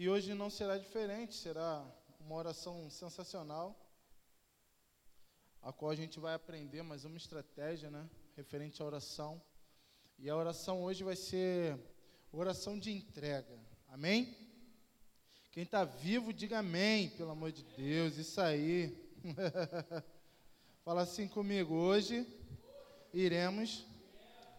[0.00, 1.84] E hoje não será diferente, será
[2.20, 3.76] uma oração sensacional,
[5.60, 9.42] a qual a gente vai aprender mais uma estratégia, né, referente à oração.
[10.16, 11.76] E a oração hoje vai ser
[12.30, 13.58] oração de entrega.
[13.88, 14.36] Amém?
[15.50, 18.96] Quem está vivo, diga amém, pelo amor de Deus, isso aí.
[20.84, 22.24] Fala assim comigo, hoje
[23.12, 23.84] iremos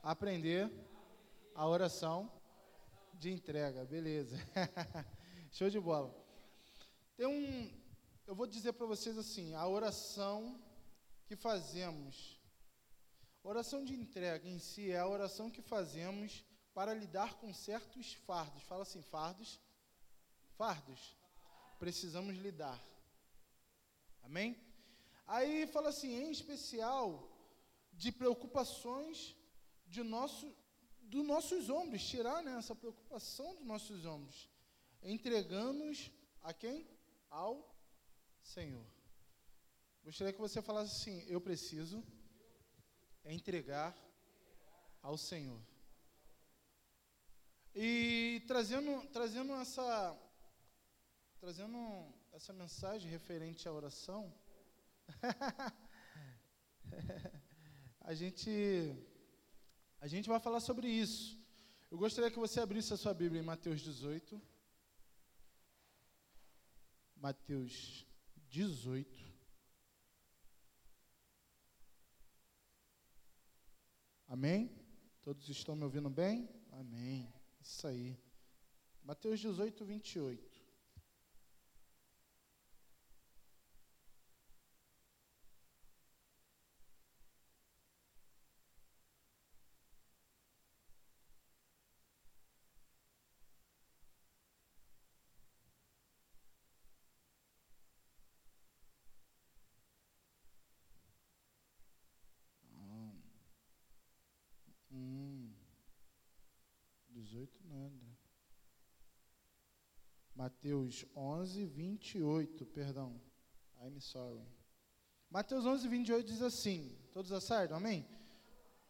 [0.04, 0.70] aprender
[1.56, 2.30] a oração
[3.14, 4.36] de entrega, beleza.
[5.52, 6.14] Show de bola.
[7.18, 7.72] Tem um,
[8.28, 10.62] eu vou dizer para vocês assim, a oração
[11.26, 12.40] que fazemos,
[13.44, 18.62] oração de entrega em si é a oração que fazemos para lidar com certos fardos.
[18.64, 19.60] Fala assim, fardos,
[20.56, 21.18] fardos,
[21.80, 22.80] precisamos lidar.
[24.22, 24.56] Amém?
[25.26, 27.28] Aí fala assim, em especial
[27.94, 29.36] de preocupações
[29.88, 30.56] de nosso,
[31.02, 34.48] dos nossos ombros, tirar né, essa preocupação dos nossos ombros,
[35.02, 36.88] entregando-nos a quem?
[37.30, 37.76] Ao
[38.42, 38.86] Senhor.
[40.04, 42.04] Gostaria que você falasse assim: eu preciso
[43.26, 43.96] entregar
[45.02, 45.62] ao Senhor.
[47.76, 50.18] E trazendo, trazendo essa
[51.40, 54.34] trazendo essa mensagem referente à oração,
[58.02, 58.96] a gente
[60.02, 61.38] a gente vai falar sobre isso.
[61.92, 64.42] Eu gostaria que você abrisse a sua Bíblia em Mateus 18.
[67.20, 68.06] Mateus
[68.48, 69.30] 18.
[74.26, 74.72] Amém?
[75.22, 76.50] Todos estão me ouvindo bem?
[76.72, 77.34] Amém.
[77.60, 78.18] Isso aí.
[79.04, 80.60] Mateus 18, 28.
[104.92, 105.54] Hum,
[107.40, 108.20] 18 nada.
[110.36, 113.22] Mateus 11, 28, perdão.
[113.82, 114.46] I'm sorry.
[115.30, 118.06] Mateus 11, 28 diz assim, todos acertam, amém?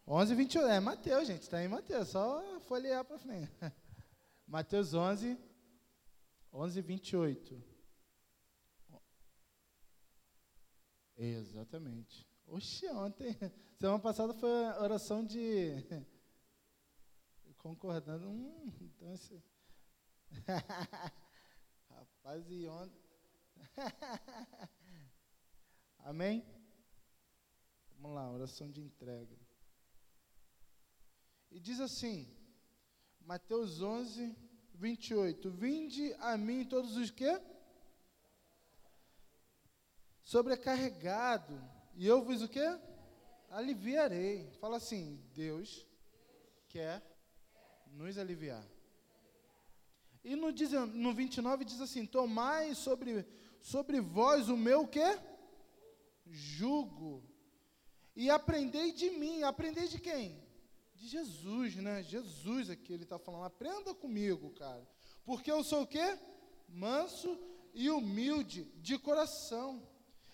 [0.07, 3.51] 11, 28, é Mateus, gente, está em Mateus, só folhear para frente.
[4.47, 5.37] Mateus 11,
[6.51, 7.63] 11, 28.
[11.17, 12.25] Exatamente.
[12.47, 13.35] Oxe, ontem,
[13.77, 15.75] semana passada foi a oração de.
[17.59, 18.27] Concordando.
[18.27, 19.41] Hum, então esse...
[21.89, 23.01] Rapaz, e ontem.
[25.99, 26.45] Amém?
[27.99, 29.37] Vamos lá, oração de entrega.
[31.51, 32.33] E diz assim,
[33.21, 34.35] Mateus 11,
[34.75, 35.51] 28.
[35.51, 37.41] Vinde a mim todos os que?
[40.23, 41.59] Sobrecarregado
[41.95, 42.65] e eu vos o quê?
[43.49, 44.49] Aliviarei.
[44.59, 45.85] Fala assim, Deus
[46.67, 47.03] quer
[47.91, 48.65] nos aliviar.
[50.23, 50.51] E no,
[50.87, 53.25] no 29 diz assim, tomai sobre,
[53.61, 55.17] sobre vós o meu quê?
[56.25, 57.23] Jugo.
[58.15, 59.43] E aprendei de mim.
[59.43, 60.41] Aprendei de quem?
[60.95, 62.03] De Jesus, né?
[62.03, 63.45] Jesus aqui, ele está falando.
[63.45, 64.85] Aprenda comigo, cara.
[65.23, 66.17] Porque eu sou o quê?
[66.67, 67.39] Manso
[67.73, 69.81] e humilde de coração.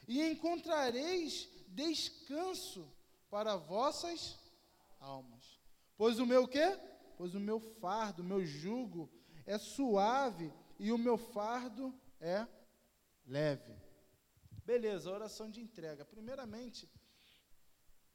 [0.07, 2.91] E encontrareis descanso
[3.29, 4.37] para vossas
[4.99, 5.59] almas.
[5.97, 6.77] Pois o meu quê?
[7.17, 9.09] Pois o meu fardo, o meu jugo
[9.45, 12.47] é suave e o meu fardo é
[13.25, 13.75] leve.
[14.65, 16.03] Beleza, oração de entrega.
[16.03, 16.89] Primeiramente,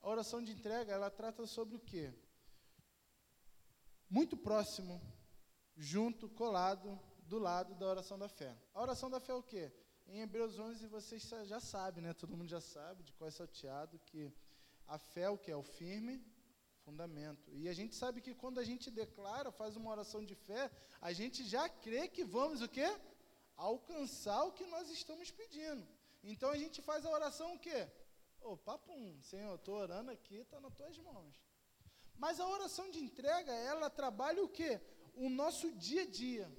[0.02, 2.12] a oração de entrega, ela trata sobre o quê?
[4.08, 5.00] Muito próximo,
[5.76, 8.56] junto, colado, do lado da oração da fé.
[8.74, 9.72] A oração da fé é o quê?
[10.08, 12.12] Em Hebreus 11, vocês já sabem, né?
[12.12, 14.32] Todo mundo já sabe de qual é salteado, que
[14.88, 16.20] a fé é o que é o firme
[16.84, 17.50] fundamento.
[17.54, 20.70] E a gente sabe que quando a gente declara, faz uma oração de fé,
[21.00, 22.88] a gente já crê que vamos o quê?
[23.56, 25.86] Alcançar o que nós estamos pedindo.
[26.22, 27.88] Então a gente faz a oração o quê?
[28.40, 31.34] Ô, oh, papum, Senhor, estou orando aqui, está nas tuas mãos.
[32.16, 34.80] Mas a oração de entrega, ela trabalha o quê?
[35.14, 36.50] O nosso dia a dia.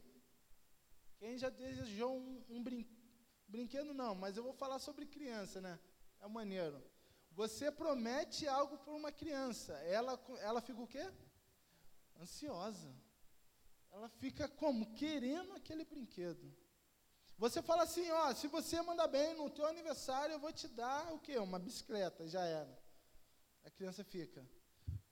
[1.18, 3.02] Quem já desejou um, um brinquedo?
[3.48, 5.78] Brinquedo não, mas eu vou falar sobre criança, né?
[6.22, 6.82] É maneiro.
[7.32, 11.12] Você promete algo para uma criança, ela, ela fica o quê?
[12.20, 12.94] Ansiosa.
[13.92, 14.94] Ela fica como?
[14.94, 16.54] Querendo aquele brinquedo.
[17.38, 21.12] Você fala assim, ó, se você mandar bem no teu aniversário, eu vou te dar
[21.14, 21.38] o quê?
[21.38, 22.80] Uma bicicleta, já era.
[23.64, 24.48] A criança fica.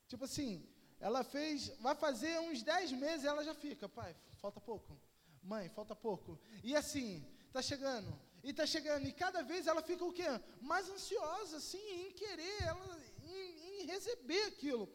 [0.07, 0.67] Tipo assim,
[0.99, 4.99] ela fez, vai fazer uns 10 meses, ela já fica, pai, falta pouco.
[5.41, 6.39] Mãe, falta pouco.
[6.63, 8.19] E assim, tá chegando.
[8.43, 9.07] E tá chegando.
[9.07, 10.27] E cada vez ela fica o quê?
[10.61, 14.89] Mais ansiosa, assim, em querer, ela, em, em receber aquilo.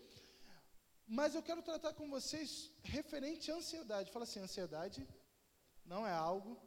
[1.06, 4.10] Mas eu quero tratar com vocês referente à ansiedade.
[4.10, 5.06] Fala assim: ansiedade
[5.84, 6.60] não é algo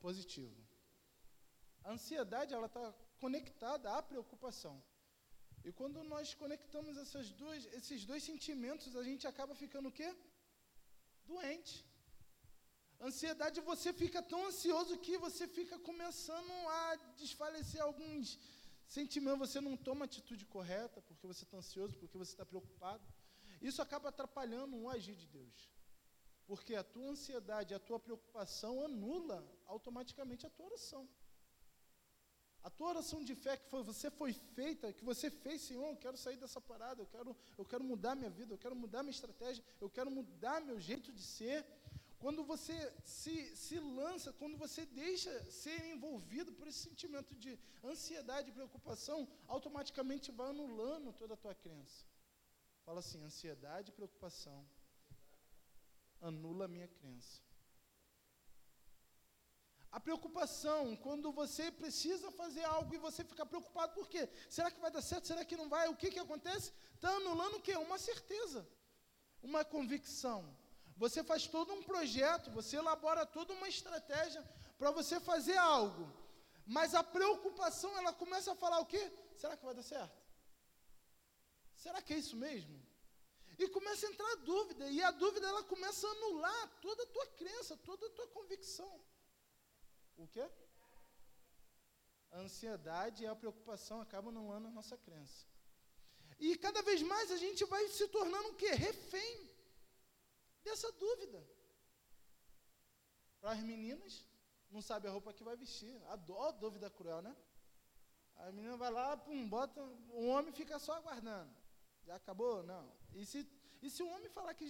[0.00, 0.56] positivo.
[1.84, 4.82] A ansiedade ela está conectada à preocupação.
[5.64, 10.14] E quando nós conectamos essas duas, esses dois sentimentos, a gente acaba ficando o quê?
[11.26, 11.87] Doente.
[13.00, 18.38] Ansiedade, você fica tão ansioso que você fica começando a desfalecer alguns
[18.86, 19.50] sentimentos.
[19.50, 23.02] Você não toma atitude correta porque você está ansioso, porque você está preocupado.
[23.62, 25.70] Isso acaba atrapalhando o agir de Deus.
[26.46, 31.08] Porque a tua ansiedade, a tua preocupação anula automaticamente a tua oração.
[32.62, 35.96] A tua oração de fé que foi, você foi feita, que você fez, Senhor, eu
[35.96, 39.12] quero sair dessa parada, eu quero, eu quero mudar minha vida, eu quero mudar minha
[39.12, 41.64] estratégia, eu quero mudar meu jeito de ser.
[42.18, 48.50] Quando você se, se lança, quando você deixa ser envolvido por esse sentimento de ansiedade
[48.50, 52.04] e preocupação, automaticamente vai anulando toda a tua crença.
[52.84, 54.68] Fala assim: ansiedade e preocupação
[56.20, 57.40] anula a minha crença.
[59.90, 64.28] A preocupação, quando você precisa fazer algo e você fica preocupado, por quê?
[64.50, 65.28] Será que vai dar certo?
[65.28, 65.88] Será que não vai?
[65.88, 66.72] O que, que acontece?
[66.94, 67.74] Está anulando o quê?
[67.76, 68.68] Uma certeza,
[69.42, 70.54] uma convicção.
[71.02, 74.42] Você faz todo um projeto, você elabora toda uma estratégia
[74.76, 76.04] para você fazer algo.
[76.66, 79.04] Mas a preocupação, ela começa a falar o quê?
[79.36, 80.18] Será que vai dar certo?
[81.76, 82.76] Será que é isso mesmo?
[83.58, 87.06] E começa a entrar a dúvida, e a dúvida ela começa a anular toda a
[87.06, 89.00] tua crença, toda a tua convicção.
[90.16, 90.46] O quê?
[92.32, 95.46] A ansiedade e a preocupação acabam anulando a nossa crença.
[96.40, 98.70] E cada vez mais a gente vai se tornando o quê?
[98.70, 99.47] Refém
[100.62, 101.46] dessa dúvida.
[103.40, 104.26] Para as meninas,
[104.70, 105.94] não sabe a roupa que vai vestir.
[106.08, 107.34] A, dó, dúvida cruel, né?
[108.36, 111.52] A menina vai lá, pum, bota, o homem fica só aguardando.
[112.04, 112.62] Já acabou?
[112.62, 112.92] Não.
[113.14, 113.46] E se,
[113.82, 114.66] e se o homem falar que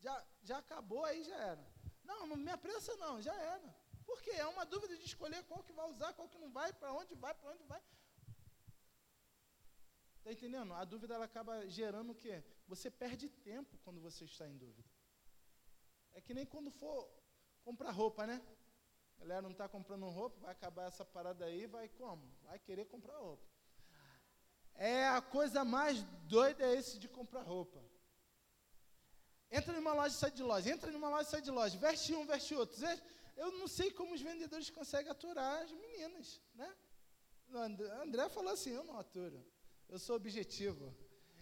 [0.00, 1.66] já, já acabou, aí já era.
[2.04, 3.74] Não, não me apressa não, já era.
[4.04, 4.30] Por quê?
[4.30, 7.14] É uma dúvida de escolher qual que vai usar, qual que não vai, para onde
[7.14, 7.82] vai, para onde vai.
[10.18, 10.72] Está entendendo?
[10.74, 12.42] A dúvida ela acaba gerando o quê?
[12.66, 14.88] Você perde tempo quando você está em dúvida.
[16.14, 17.08] É que nem quando for
[17.62, 18.42] comprar roupa, né?
[19.16, 22.22] A galera não está comprando roupa, vai acabar essa parada aí, vai como?
[22.42, 23.44] Vai querer comprar roupa.
[24.74, 27.82] É a coisa mais doida é esse de comprar roupa.
[29.50, 32.14] Entra numa loja e sai de loja, entra numa loja e sai de loja, veste
[32.14, 32.76] um, veste outro.
[33.36, 36.76] Eu não sei como os vendedores conseguem aturar as meninas, né?
[38.02, 39.44] André falou assim, eu não aturo,
[39.88, 40.94] eu sou objetivo.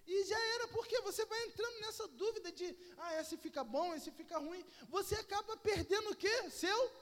[0.06, 4.10] E já era porque você vai entrando nessa dúvida de, ah, esse fica bom, esse
[4.10, 4.64] fica ruim.
[4.88, 6.50] Você acaba perdendo o quê?
[6.50, 6.92] Seu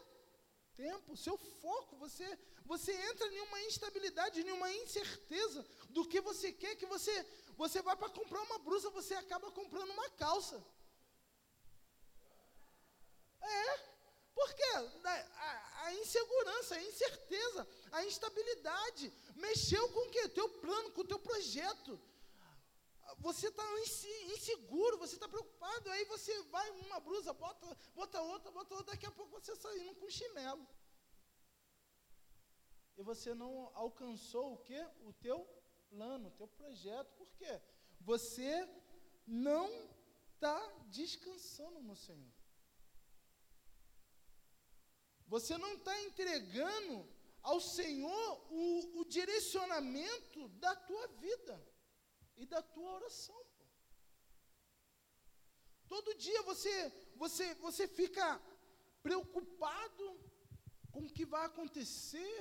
[0.77, 1.97] tempo, seu foco.
[1.97, 7.27] Você, você entra em uma instabilidade, em uma incerteza do que você quer, que você,
[7.57, 10.63] você vai para comprar uma blusa, você acaba comprando uma calça.
[13.41, 13.81] É,
[14.35, 20.29] porque a, a, insegurança, a incerteza, a instabilidade mexeu com o quê?
[20.29, 22.01] Teu plano, com o teu projeto.
[23.19, 23.65] Você está
[24.35, 29.07] inseguro, você está preocupado, aí você vai uma blusa, bota, bota outra, bota outra, daqui
[29.07, 30.67] a pouco você saindo com chinelo.
[32.97, 34.87] E você não alcançou o quê?
[35.03, 35.45] O teu
[35.89, 37.13] plano, o teu projeto.
[37.17, 37.61] Por quê?
[38.01, 38.69] Você
[39.27, 39.69] não
[40.35, 42.33] está descansando no Senhor.
[45.27, 47.09] Você não está entregando
[47.43, 51.72] ao Senhor o, o, direcionamento da tua vida
[52.43, 53.41] e da tua oração.
[53.57, 53.65] Pô.
[55.93, 56.75] Todo dia você,
[57.23, 58.27] você, você fica
[59.03, 60.05] preocupado
[60.93, 62.37] com o que vai acontecer,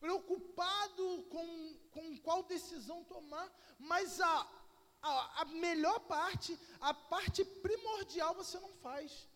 [0.00, 1.48] preocupado com,
[1.94, 4.36] com qual decisão tomar, mas a,
[5.02, 9.28] a, a melhor parte, a parte primordial você não faz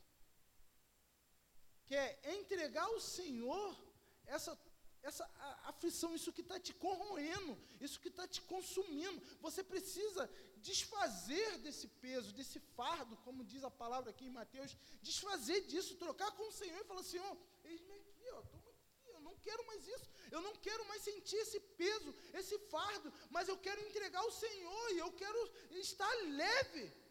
[1.86, 3.76] que é entregar ao Senhor
[4.24, 4.58] essa,
[5.02, 5.28] essa
[5.64, 9.20] aflição, isso que está te corroendo, isso que está te consumindo.
[9.40, 15.62] Você precisa desfazer desse peso, desse fardo, como diz a palavra aqui em Mateus, desfazer
[15.62, 19.36] disso, trocar com o Senhor e falar: Senhor, eis-me aqui, ó, toma aqui, eu não
[19.38, 23.80] quero mais isso, eu não quero mais sentir esse peso, esse fardo, mas eu quero
[23.88, 25.40] entregar ao Senhor e eu quero
[25.70, 27.02] estar leve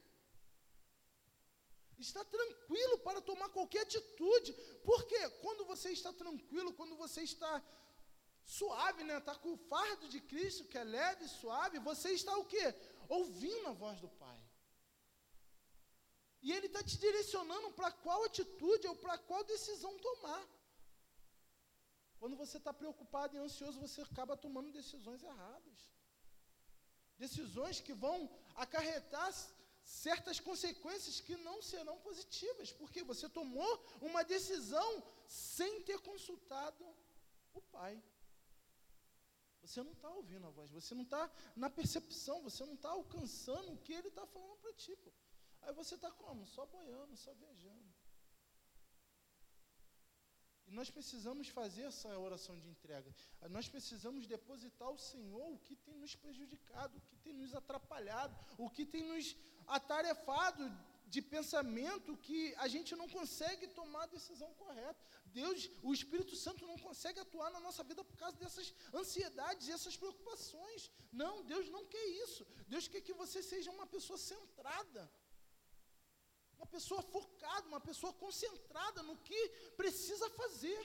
[2.01, 4.53] está tranquilo para tomar qualquer atitude.
[4.83, 7.63] Porque quando você está tranquilo, quando você está
[8.57, 9.17] suave, né?
[9.17, 12.65] Está com o fardo de Cristo, que é leve e suave, você está o quê?
[13.17, 14.39] Ouvindo a voz do Pai.
[16.45, 20.43] E ele está te direcionando para qual atitude ou para qual decisão tomar.
[22.19, 25.79] Quando você está preocupado e ansioso, você acaba tomando decisões erradas.
[27.25, 28.17] Decisões que vão
[28.65, 29.29] acarretar
[29.83, 33.71] certas consequências que não serão positivas, porque você tomou
[34.09, 34.89] uma decisão
[35.27, 36.85] sem ter consultado
[37.53, 37.95] o Pai.
[39.71, 43.71] Você não está ouvindo a voz, você não está na percepção, você não está alcançando
[43.71, 44.93] o que Ele está falando para ti.
[44.97, 45.11] Pô.
[45.61, 46.45] Aí você está como?
[46.45, 47.93] Só boiando, só viajando.
[50.67, 53.15] E nós precisamos fazer essa oração de entrega.
[53.49, 58.35] Nós precisamos depositar ao Senhor o que tem nos prejudicado, o que tem nos atrapalhado,
[58.57, 59.37] o que tem nos
[59.67, 60.63] atarefado
[61.13, 65.01] de pensamento que a gente não consegue tomar a decisão correta.
[65.39, 68.67] Deus, o Espírito Santo não consegue atuar na nossa vida por causa dessas
[69.01, 70.89] ansiedades e essas preocupações.
[71.23, 72.43] Não, Deus não quer isso.
[72.73, 75.03] Deus quer que você seja uma pessoa centrada
[76.61, 79.39] uma pessoa focada, uma pessoa concentrada no que
[79.75, 80.81] precisa fazer.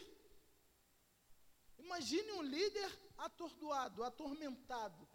[1.84, 5.06] Imagine um líder atordoado, atormentado.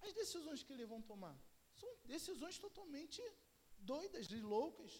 [0.00, 1.36] As decisões que ele vão tomar
[1.80, 3.22] são decisões totalmente
[3.82, 4.92] doidas e loucas.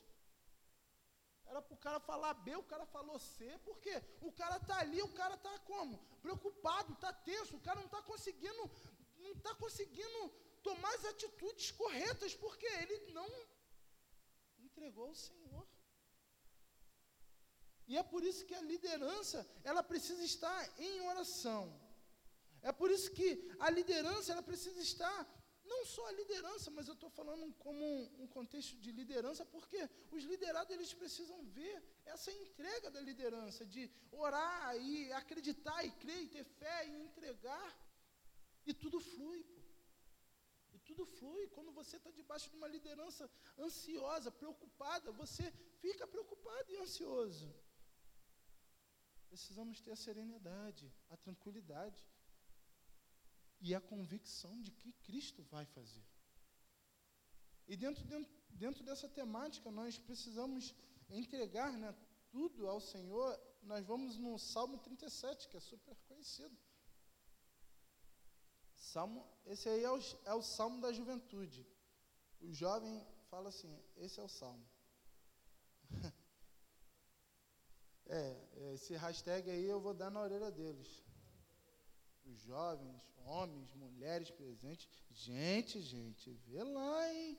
[1.46, 5.00] Era para o cara falar B, o cara falou C, porque o cara está ali,
[5.02, 5.98] o cara está como?
[6.22, 8.70] Preocupado, está tenso, o cara não está conseguindo,
[9.18, 10.20] não está conseguindo
[10.62, 13.28] tomar as atitudes corretas, porque ele não
[14.60, 15.66] entregou ao Senhor.
[17.86, 21.64] E é por isso que a liderança, ela precisa estar em oração.
[22.62, 25.18] É por isso que a liderança, ela precisa estar,
[25.72, 29.80] não só a liderança, mas eu estou falando como um, um, contexto de liderança, porque
[30.16, 36.22] os liderados, eles precisam ver essa entrega da liderança, de orar e acreditar e crer
[36.24, 37.70] e ter fé e entregar,
[38.66, 39.42] e tudo flui.
[39.44, 39.60] Pô.
[40.84, 41.46] Tudo flui.
[41.48, 43.30] Quando você está debaixo de uma liderança
[43.66, 45.44] ansiosa, preocupada, você
[45.80, 47.48] fica preocupado e ansioso.
[49.28, 52.04] Precisamos ter a serenidade, a tranquilidade
[53.62, 56.04] e a convicção de que Cristo vai fazer.
[57.68, 60.74] E dentro, dentro, dentro dessa temática, nós precisamos
[61.08, 61.94] entregar né,
[62.28, 63.38] tudo ao Senhor.
[63.62, 66.58] Nós vamos no Salmo 37, que é super conhecido.
[68.74, 71.64] Salmo, esse aí é o, é o salmo da juventude.
[72.40, 74.68] O jovem fala assim: esse é o salmo.
[78.06, 81.02] é, esse hashtag aí eu vou dar na orelha deles.
[82.24, 84.88] Os jovens, homens, mulheres presentes.
[85.10, 87.38] Gente, gente, vê lá, hein?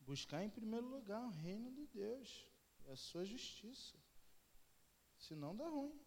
[0.00, 2.46] Buscar em primeiro lugar o reino de Deus
[2.84, 3.96] e a sua justiça.
[5.16, 5.98] Senão dá ruim.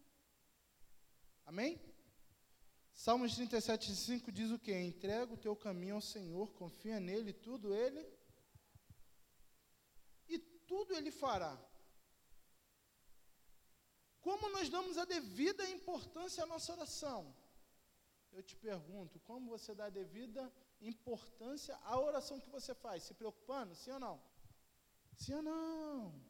[1.46, 1.80] Amém?
[2.94, 4.74] Salmos 37, 5 diz o que?
[4.74, 8.04] Entrega o teu caminho ao Senhor, confia nele, tudo ele.
[10.28, 11.58] E tudo ele fará.
[14.28, 17.34] Como nós damos a devida importância à nossa oração?
[18.34, 23.04] Eu te pergunto, como você dá a devida importância à oração que você faz?
[23.04, 23.74] Se preocupando?
[23.74, 24.22] Sim ou não?
[25.16, 26.22] Sim ou não?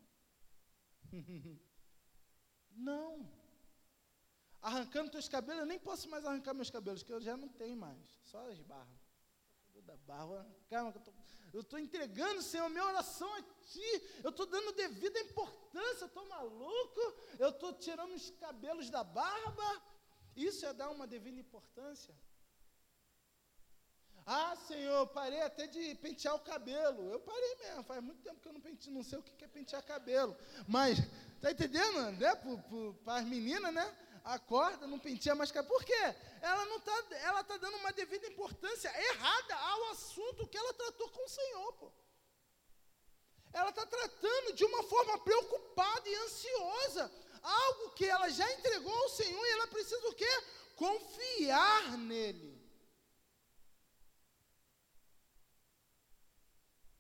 [2.70, 3.27] não
[4.62, 7.77] arrancando teus cabelos, eu nem posso mais arrancar meus cabelos, que eu já não tenho
[7.77, 9.08] mais, só as barras.
[9.84, 11.13] Da barba, calma, eu estou
[11.80, 17.74] entregando, Senhor, minha oração a Ti, eu estou dando devida importância, estou maluco, eu estou
[17.74, 19.82] tirando os cabelos da barba,
[20.36, 22.16] isso é dar uma devida importância.
[24.30, 27.10] Ah, Senhor, eu parei até de pentear o cabelo.
[27.13, 29.48] Eu parei mesmo, faz muito tempo que eu não penteio, não sei o que é
[29.48, 30.36] pentear cabelo.
[30.68, 30.98] Mas,
[31.42, 32.36] tá entendendo, né?
[33.06, 33.98] Para as meninas, né?
[34.36, 35.74] Acorda, não penteia mais cabelo.
[35.74, 36.03] Por quê?
[36.41, 36.98] Ela não está,
[37.29, 41.74] ela está dando uma devida importância errada ao assunto que ela tratou com o Senhor,
[41.74, 41.91] pô.
[43.53, 49.10] Ela está tratando de uma forma preocupada e ansiosa algo que ela já entregou ao
[49.10, 50.34] Senhor e ela precisa o quê?
[50.75, 52.57] Confiar nele.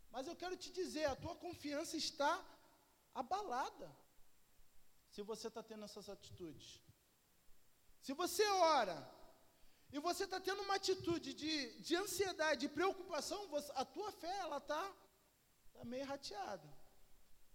[0.09, 2.43] Mas eu quero te dizer, a tua confiança está
[3.13, 3.95] abalada
[5.11, 6.86] se você está tendo essas atitudes.
[8.07, 8.97] Se você ora
[9.91, 14.33] e você está tendo uma atitude de, de ansiedade, de preocupação, você, a tua fé
[14.37, 14.81] ela está
[15.73, 16.69] tá meio rateada,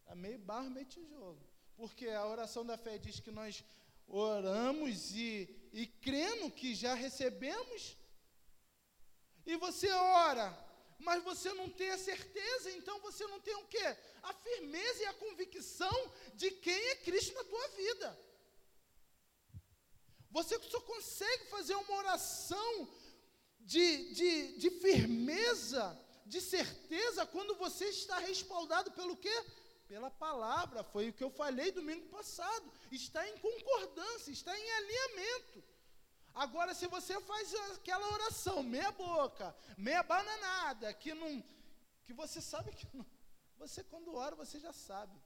[0.00, 1.42] está meio barro, meio tijolo.
[1.74, 3.64] Porque a oração da fé diz que nós
[4.06, 7.96] oramos e, e crendo que já recebemos,
[9.46, 10.46] e você ora,
[10.98, 13.96] mas você não tem a certeza, então você não tem o quê?
[14.22, 18.31] A firmeza e a convicção de quem é Cristo na tua vida.
[20.32, 22.88] Você só consegue fazer uma oração
[23.60, 29.44] de, de, de firmeza, de certeza quando você está respaldado pelo quê?
[29.86, 30.82] Pela palavra.
[30.82, 32.72] Foi o que eu falei domingo passado.
[32.90, 35.62] Está em concordância, está em alinhamento.
[36.34, 41.44] Agora, se você faz aquela oração, meia boca, meia bananada, que não.
[42.04, 43.04] que você sabe que não.
[43.58, 45.20] Você, quando ora, você já sabe.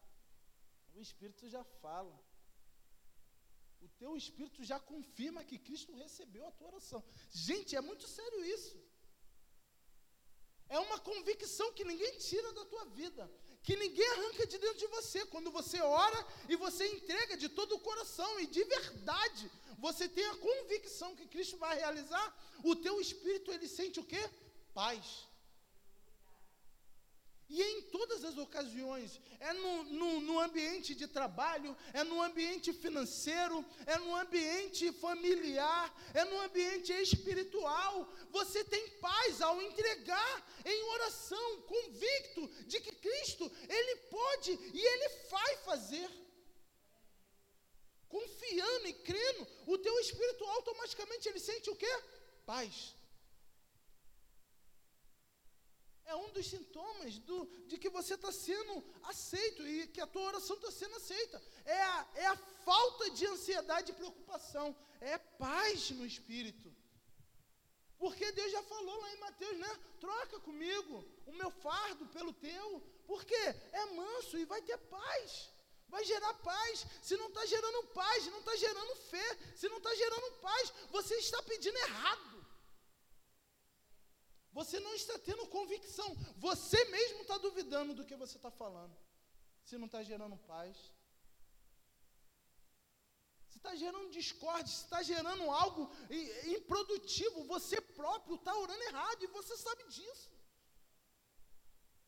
[0.97, 2.26] O Espírito já fala.
[3.81, 7.03] O teu Espírito já confirma que Cristo recebeu a tua oração.
[7.31, 8.77] Gente, é muito sério isso.
[10.69, 13.31] É uma convicção que ninguém tira da tua vida,
[13.63, 15.25] que ninguém arranca de dentro de você.
[15.27, 20.27] Quando você ora e você entrega de todo o coração e de verdade, você tem
[20.27, 22.27] a convicção que Cristo vai realizar,
[22.65, 24.29] o teu espírito ele sente o quê?
[24.75, 25.26] Paz.
[27.49, 32.73] E em todas as ocasiões, é no, no, no, ambiente de trabalho, é no ambiente
[32.73, 38.13] financeiro, é no ambiente familiar, é no ambiente espiritual.
[38.31, 45.09] Você tem paz ao entregar em oração, convicto de que Cristo, Ele pode e Ele
[45.31, 46.11] vai fazer.
[48.09, 52.03] Confiando e crendo, o teu espírito automaticamente ele sente o quê?
[52.45, 52.96] Paz.
[56.07, 60.23] É um dos sintomas do, de que você está sendo aceito e que a tua
[60.23, 61.43] oração está sendo aceita.
[61.65, 64.75] É a, é a falta de ansiedade e preocupação.
[65.01, 66.73] É paz no espírito.
[67.99, 69.81] Porque Deus já falou lá em Mateus, né?
[70.01, 72.83] Troca comigo o meu fardo pelo teu.
[73.07, 75.51] Porque é manso e vai ter paz.
[75.89, 76.87] Vai gerar paz.
[77.03, 79.39] Se não está gerando paz, não está gerando fé.
[79.57, 82.36] Se não está gerando paz, você está pedindo errado.
[84.59, 86.09] Você não está tendo convicção.
[86.49, 88.95] Você mesmo está duvidando do que você está falando.
[89.67, 90.77] Se não está gerando paz.
[93.51, 95.83] Se está gerando discórdia, se está gerando algo
[96.57, 100.31] improdutivo, você próprio está orando errado e você sabe disso.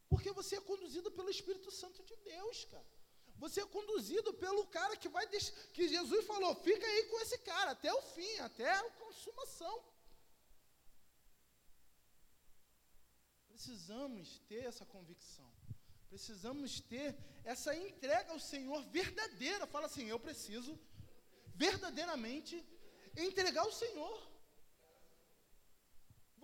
[0.09, 2.91] Porque você é conduzido pelo Espírito Santo de Deus, cara.
[3.45, 7.39] Você é conduzido pelo cara que vai deixar, que Jesus falou, fica aí com esse
[7.51, 9.77] cara até o fim, até a consumação.
[13.59, 15.49] Precisamos ter essa convicção.
[16.13, 17.09] Precisamos ter
[17.53, 19.67] essa entrega ao Senhor verdadeira.
[19.75, 20.73] Fala assim: eu preciso
[21.65, 22.55] verdadeiramente
[23.27, 24.17] entregar ao Senhor.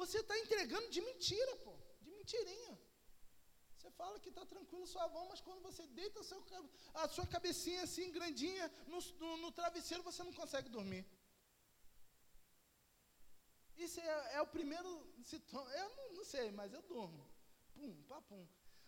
[0.01, 2.75] Você está entregando de mentira, pô, de mentirinha.
[3.77, 6.21] Você fala que está tranquilo sua mão, mas quando você deita
[7.03, 11.07] a sua cabecinha assim, grandinha, no, no, no travesseiro, você não consegue dormir.
[13.95, 14.91] Isso é, é o primeiro
[15.23, 15.71] sintoma.
[15.73, 17.25] Eu não, não, sei, mas eu durmo.
[17.75, 18.45] Pum, papum.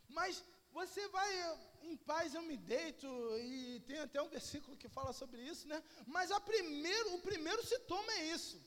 [0.09, 0.43] Mas
[0.73, 1.31] você vai
[1.83, 3.07] em paz, eu me deito,
[3.39, 5.81] e tem até um versículo que fala sobre isso, né?
[6.09, 8.61] Mas a primeiro, o primeiro sintoma é isso.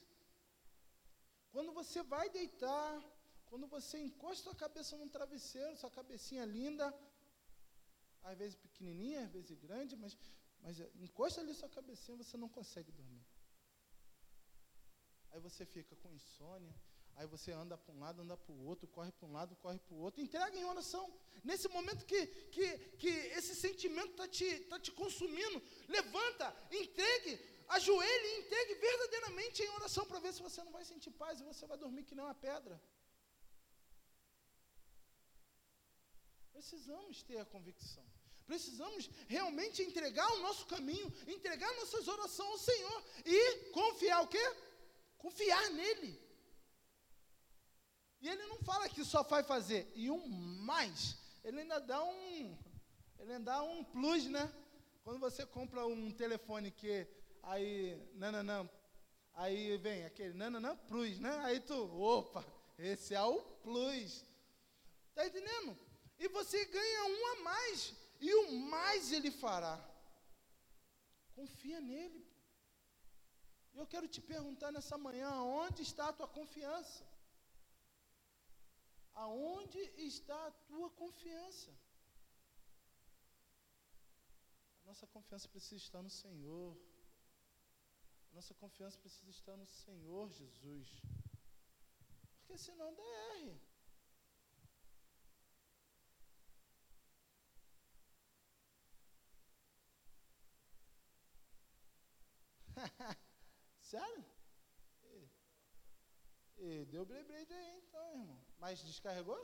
[1.51, 3.03] Quando você vai deitar,
[3.47, 6.87] quando você encosta a cabeça num travesseiro, sua cabecinha linda,
[8.23, 10.17] às vezes pequenininha, às vezes grande, mas,
[10.61, 13.08] mas encosta ali sua cabecinha, você não consegue dormir
[15.31, 16.73] aí você fica com insônia,
[17.15, 19.79] aí você anda para um lado, anda para o outro, corre para um lado, corre
[19.79, 21.11] para o outro, entrega em oração.
[21.43, 27.39] Nesse momento que, que, que esse sentimento está te, tá te consumindo, levanta, entregue,
[27.69, 31.43] ajoelhe e entregue verdadeiramente em oração para ver se você não vai sentir paz e
[31.43, 32.81] você vai dormir que nem uma pedra.
[36.51, 38.05] Precisamos ter a convicção.
[38.45, 44.45] Precisamos realmente entregar o nosso caminho, entregar nossas orações ao Senhor e confiar o quê?
[45.19, 46.19] Confiar nele.
[48.21, 49.91] E ele não fala que só vai fazer.
[49.95, 52.57] E um mais, ele ainda dá um,
[53.19, 54.51] ele ainda dá um plus, né?
[55.03, 57.07] Quando você compra um telefone que
[57.43, 58.69] aí, não,
[59.33, 61.37] aí vem aquele, não, plus, né?
[61.43, 62.45] Aí tu, opa,
[62.77, 64.25] esse é o plus.
[65.13, 65.77] Tá entendendo?
[66.17, 69.79] E você ganha um a mais, e o mais ele fará.
[71.35, 72.28] Confia nele.
[73.79, 75.29] Eu quero te perguntar nessa manhã,
[75.61, 77.03] onde está a tua confiança?
[79.25, 81.71] Aonde está a tua confiança?
[84.81, 86.71] A nossa confiança precisa estar no Senhor.
[88.31, 90.89] A nossa confiança precisa estar no Senhor Jesus.
[92.37, 93.03] Porque senão dá
[103.89, 104.25] Sério?
[105.03, 105.29] E,
[106.57, 108.39] e deu Beyblade aí, então, irmão.
[108.59, 109.41] Mas descarregou?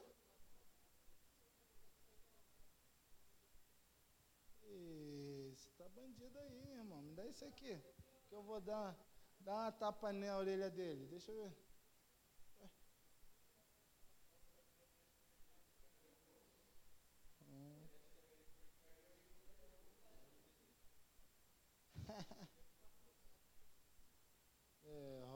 [5.56, 7.02] Você tá bandido aí, irmão.
[7.02, 7.82] Me dá isso aqui.
[8.28, 8.96] Que eu vou dar,
[9.40, 11.08] dar uma tapa na orelha dele.
[11.08, 11.65] Deixa eu ver.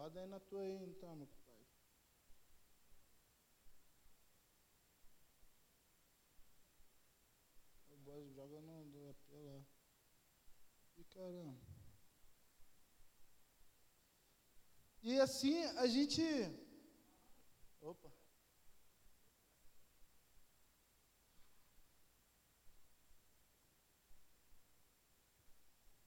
[0.09, 1.55] Roda aí na tua aí, então, meu pai.
[7.91, 9.61] O boy joga no do AP lá.
[10.97, 11.61] E caramba.
[15.03, 16.23] E assim a gente.
[17.79, 18.11] Opa.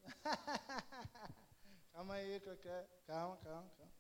[1.93, 2.89] calma aí, Clequé.
[3.07, 3.93] Calma, calma, calma.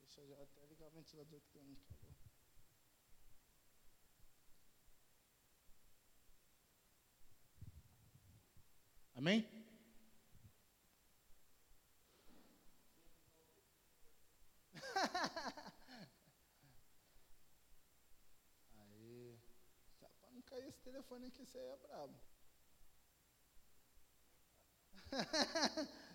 [0.00, 1.96] Deixa eu até ligar o ventilador que tem um calor.
[9.14, 9.46] Amém?
[18.78, 19.38] aí.
[19.98, 22.14] Só para não cair esse telefone aqui, você é brabo.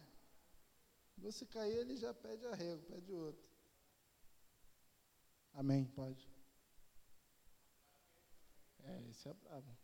[1.22, 3.48] Você cair, ele já pede arrego, pede outro.
[5.54, 6.28] Amém, pode.
[8.84, 9.78] É, esse é brabo.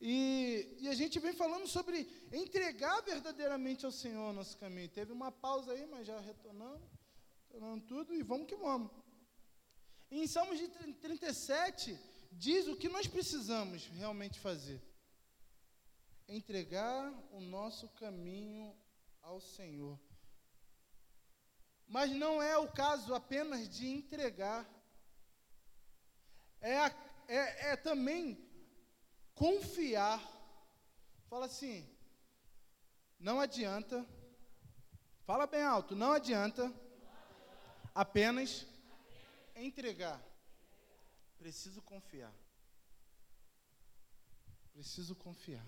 [0.00, 4.88] E, e, a gente vem falando sobre entregar verdadeiramente ao Senhor nosso caminho.
[4.88, 6.90] Teve uma pausa aí, mas já retornamos,
[7.44, 8.90] retornando tudo e vamos que vamos.
[10.10, 11.98] Em Salmos de 37,
[12.32, 14.82] diz o que nós precisamos realmente fazer
[16.28, 18.74] entregar o nosso caminho
[19.24, 19.98] ao Senhor.
[21.86, 24.68] Mas não é o caso apenas de entregar,
[26.60, 26.76] é,
[27.28, 28.38] é, é também
[29.34, 30.20] confiar.
[31.28, 31.88] Fala assim,
[33.18, 34.06] não adianta,
[35.24, 36.72] fala bem alto, não adianta
[37.94, 38.66] apenas
[39.56, 40.22] entregar,
[41.38, 42.32] preciso confiar.
[44.72, 45.64] Preciso confiar.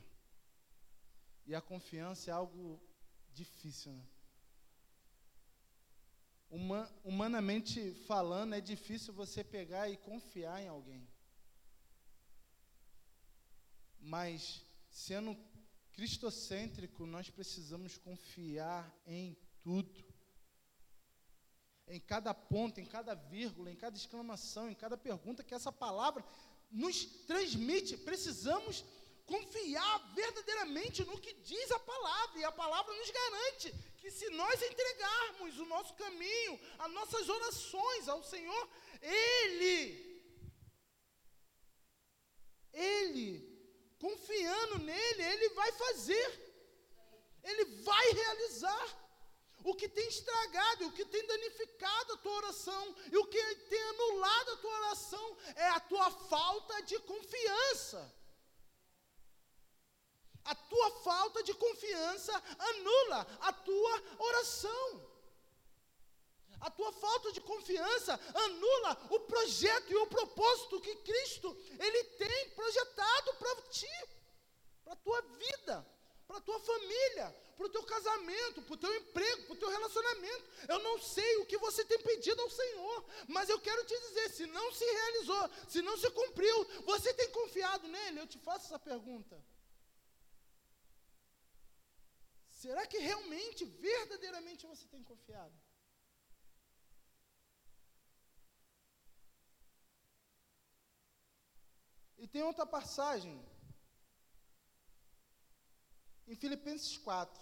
[1.47, 2.81] E a confiança é algo
[3.43, 4.05] difícil, né?
[6.49, 11.07] Uma, humanamente falando, é difícil você pegar e confiar em alguém.
[14.01, 15.37] Mas, sendo
[15.93, 20.05] cristocêntrico, nós precisamos confiar em tudo.
[21.89, 26.25] Em cada ponto, em cada vírgula, em cada exclamação, em cada pergunta que essa palavra
[26.71, 27.97] nos transmite.
[27.97, 28.85] Precisamos
[29.27, 34.63] confiar verdadeiramente no que diz a palavra, e a palavra nos garante que se nós
[34.63, 38.69] entregarmos o nosso caminho, as nossas orações ao Senhor,
[39.03, 40.23] Ele,
[42.73, 43.29] Ele,
[43.99, 46.29] confiando nele, Ele vai fazer,
[47.43, 49.07] Ele vai realizar.
[49.65, 53.83] O que tem estragado, o que tem danificado a tua oração, e o que tem
[53.83, 58.15] anulado a tua oração é a tua falta de confiança.
[60.47, 65.17] A tua falta de confiança anula a tua oração.
[66.61, 72.51] A tua falta de confiança anula o projeto e o propósito que Cristo ele tem
[72.51, 73.97] projetado para ti,
[74.85, 75.87] para a tua vida,
[76.27, 79.69] para a tua família, para o teu casamento, para o teu emprego, para o teu
[79.69, 80.45] relacionamento.
[80.69, 84.31] Eu não sei o que você tem pedido ao Senhor, mas eu quero te dizer:
[84.31, 88.21] se não se realizou, se não se cumpriu, você tem confiado nele?
[88.21, 89.43] Eu te faço essa pergunta.
[92.67, 95.57] Será que realmente, verdadeiramente você tem confiado?
[102.19, 103.35] E tem outra passagem,
[106.27, 107.41] em Filipenses 4.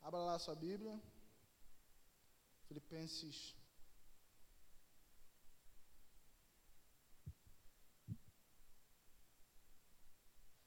[0.00, 1.00] Abra lá sua Bíblia.
[2.66, 3.54] Filipenses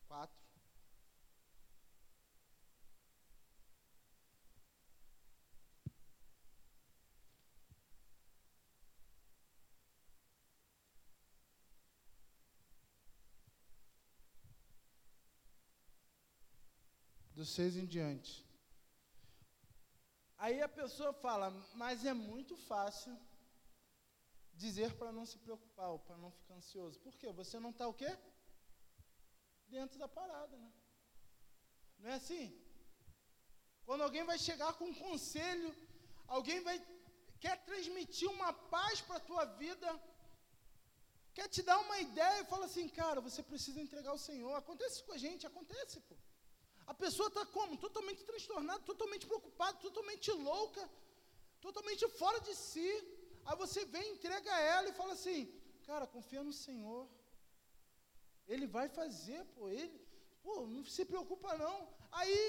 [0.08, 0.43] 4.
[17.44, 18.32] Do seis em diante.
[20.44, 21.48] Aí a pessoa fala,
[21.82, 23.14] mas é muito fácil
[24.64, 27.00] dizer para não se preocupar, para não ficar ansioso.
[27.06, 27.30] Por quê?
[27.42, 28.12] Você não está o quê?
[29.76, 30.72] Dentro da parada, né?
[32.00, 32.46] Não é assim?
[33.86, 35.70] Quando alguém vai chegar com um conselho,
[36.38, 36.78] alguém vai
[37.44, 39.90] quer transmitir uma paz para a tua vida,
[41.38, 44.54] quer te dar uma ideia e fala assim, cara, você precisa entregar ao Senhor.
[44.56, 46.16] Acontece com a gente, acontece, pô.
[46.86, 47.78] A pessoa está como?
[47.78, 50.90] Totalmente transtornada, totalmente preocupada, totalmente louca,
[51.62, 52.90] totalmente fora de si.
[53.46, 55.42] Aí você vem, entrega ela e fala assim:
[55.86, 57.08] Cara, confia no Senhor.
[58.48, 59.98] Ele vai fazer, pô, ele,
[60.42, 61.78] pô, não se preocupa não.
[62.12, 62.40] Aí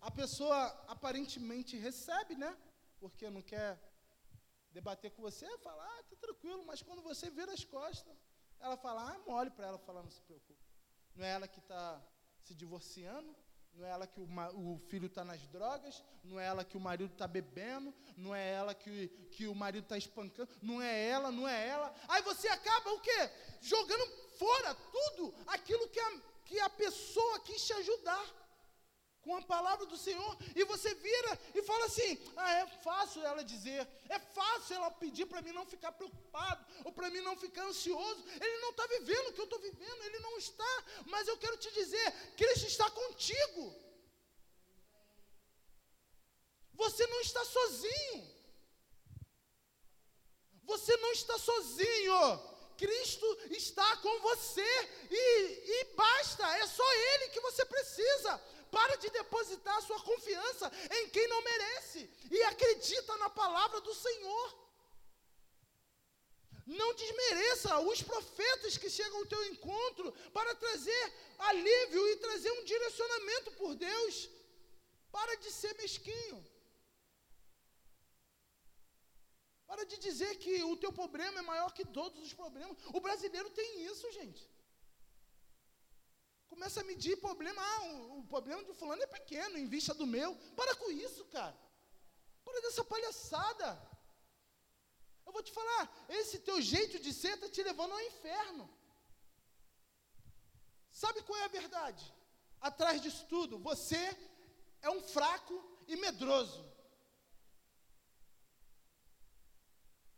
[0.00, 2.56] a pessoa aparentemente recebe, né?
[3.00, 3.80] Porque não quer
[4.70, 8.14] debater com você, fala, ah, tá tranquilo, mas quando você vira as costas,
[8.60, 10.62] ela fala, ah, mole para ela falar, não se preocupe.
[11.14, 12.00] Não é ela que está
[12.40, 13.34] se divorciando,
[13.74, 16.80] não é ela que o, o filho está nas drogas, não é ela que o
[16.80, 21.30] marido está bebendo, não é ela que, que o marido está espancando, não é ela,
[21.30, 21.94] não é ela.
[22.08, 23.30] Aí você acaba o quê?
[23.60, 24.06] Jogando
[24.38, 28.24] fora tudo aquilo que a, que a pessoa quis te ajudar
[29.28, 33.44] com a palavra do Senhor, e você vira e fala assim: ah, é fácil ela
[33.44, 37.64] dizer, é fácil ela pedir para mim não ficar preocupado, ou para mim não ficar
[37.64, 38.24] ansioso.
[38.44, 40.72] Ele não está vivendo o que eu estou vivendo, ele não está,
[41.04, 42.06] mas eu quero te dizer:
[42.38, 43.62] Cristo está contigo.
[46.72, 48.18] Você não está sozinho.
[50.64, 52.18] Você não está sozinho.
[52.78, 54.70] Cristo está com você
[55.10, 55.22] e,
[55.74, 58.40] e basta, é só Ele que você precisa.
[58.70, 63.94] Para de depositar a sua confiança em quem não merece e acredita na palavra do
[63.94, 64.68] Senhor.
[66.66, 71.04] Não desmereça os profetas que chegam ao teu encontro para trazer
[71.38, 74.28] alívio e trazer um direcionamento por Deus.
[75.10, 76.38] Para de ser mesquinho.
[79.66, 82.76] Para de dizer que o teu problema é maior que todos os problemas.
[82.92, 84.46] O brasileiro tem isso, gente.
[86.58, 87.62] Começa a medir problema.
[87.62, 90.34] Ah, o, o problema de fulano é pequeno, em vista do meu.
[90.56, 91.56] Para com isso, cara.
[92.44, 93.68] Para dessa palhaçada.
[95.24, 98.68] Eu vou te falar, esse teu jeito de ser está te levando ao inferno.
[100.90, 102.04] Sabe qual é a verdade?
[102.60, 104.02] Atrás disso tudo, você
[104.82, 106.68] é um fraco e medroso.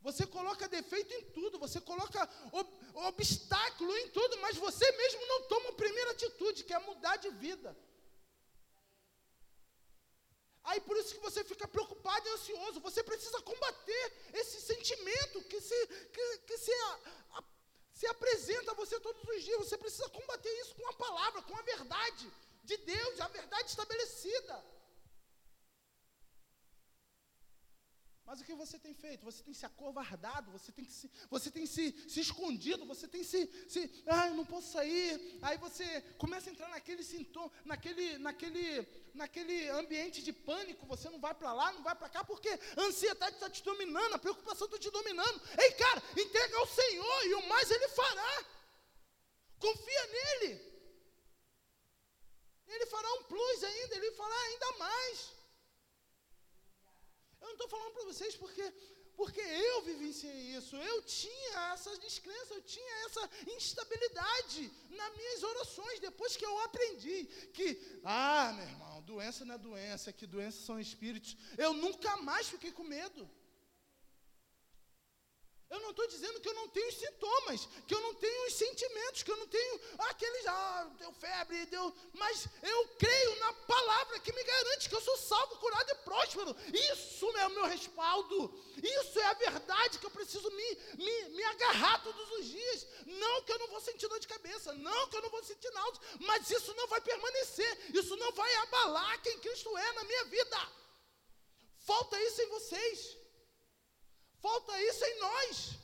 [0.00, 2.26] Você coloca defeito em tudo, você coloca
[2.94, 7.30] obstáculo em tudo, mas você mesmo não toma a primeira atitude, que é mudar de
[7.30, 7.76] vida.
[10.64, 12.80] Aí por isso que você fica preocupado e ansioso.
[12.80, 16.98] Você precisa combater esse sentimento que se, que, que se, a,
[17.38, 17.44] a,
[17.92, 19.58] se apresenta a você todos os dias.
[19.58, 22.30] Você precisa combater isso com a palavra, com a verdade
[22.62, 24.64] de Deus, a verdade estabelecida.
[28.30, 29.24] Mas o que você tem feito?
[29.24, 33.40] Você tem se acovardado, você tem, se, você tem se, se escondido, você tem se,
[33.68, 33.80] se.
[34.06, 35.36] Ah, eu não posso sair.
[35.42, 40.86] Aí você começa a entrar naquele sintoma, naquele, naquele, naquele ambiente de pânico.
[40.86, 44.14] Você não vai para lá, não vai para cá, porque a ansiedade está te dominando,
[44.14, 45.42] a preocupação está te dominando.
[45.58, 48.44] Ei, cara, entrega ao Senhor e o mais Ele fará.
[49.58, 50.52] Confia nele.
[52.68, 55.39] Ele fará um plus ainda, ele fará ainda mais.
[57.40, 58.72] Eu não estou falando para vocês porque,
[59.16, 60.76] porque eu vivenciei isso.
[60.76, 66.00] Eu tinha essa descrença, eu tinha essa instabilidade nas minhas orações.
[66.00, 70.78] Depois que eu aprendi que, ah, meu irmão, doença não é doença, que doenças são
[70.78, 71.36] espíritos.
[71.56, 73.28] Eu nunca mais fiquei com medo.
[75.70, 79.22] Eu não estou dizendo que eu não tenho sintomas, que eu não tenho os sentimentos,
[79.22, 81.94] que eu não tenho aqueles, ah, deu febre, deu.
[82.12, 86.56] Mas eu creio na palavra que me garante que eu sou salvo, curado e próspero.
[86.92, 88.52] Isso é o meu respaldo.
[88.82, 92.86] Isso é a verdade que eu preciso me, me, me agarrar todos os dias.
[93.06, 95.70] Não que eu não vou sentir dor de cabeça, não que eu não vou sentir
[95.70, 100.24] náuseas, mas isso não vai permanecer, isso não vai abalar quem Cristo é na minha
[100.24, 100.68] vida.
[101.78, 103.19] Falta isso em vocês.
[104.40, 105.80] Falta isso em nós.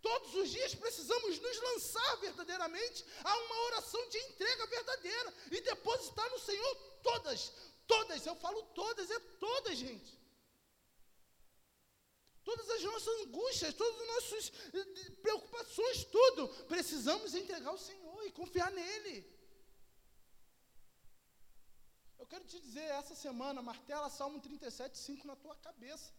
[0.00, 6.28] Todos os dias precisamos nos lançar verdadeiramente a uma oração de entrega verdadeira e depositar
[6.30, 7.52] no Senhor todas,
[7.86, 10.24] todas, eu falo todas, é todas, gente.
[12.44, 18.32] Todas as nossas angústias, todas as nossas eh, preocupações, tudo, precisamos entregar ao Senhor e
[18.32, 19.16] confiar nele.
[22.18, 26.12] Eu quero te dizer, essa semana, martela Salmo 37, 5 na tua cabeça.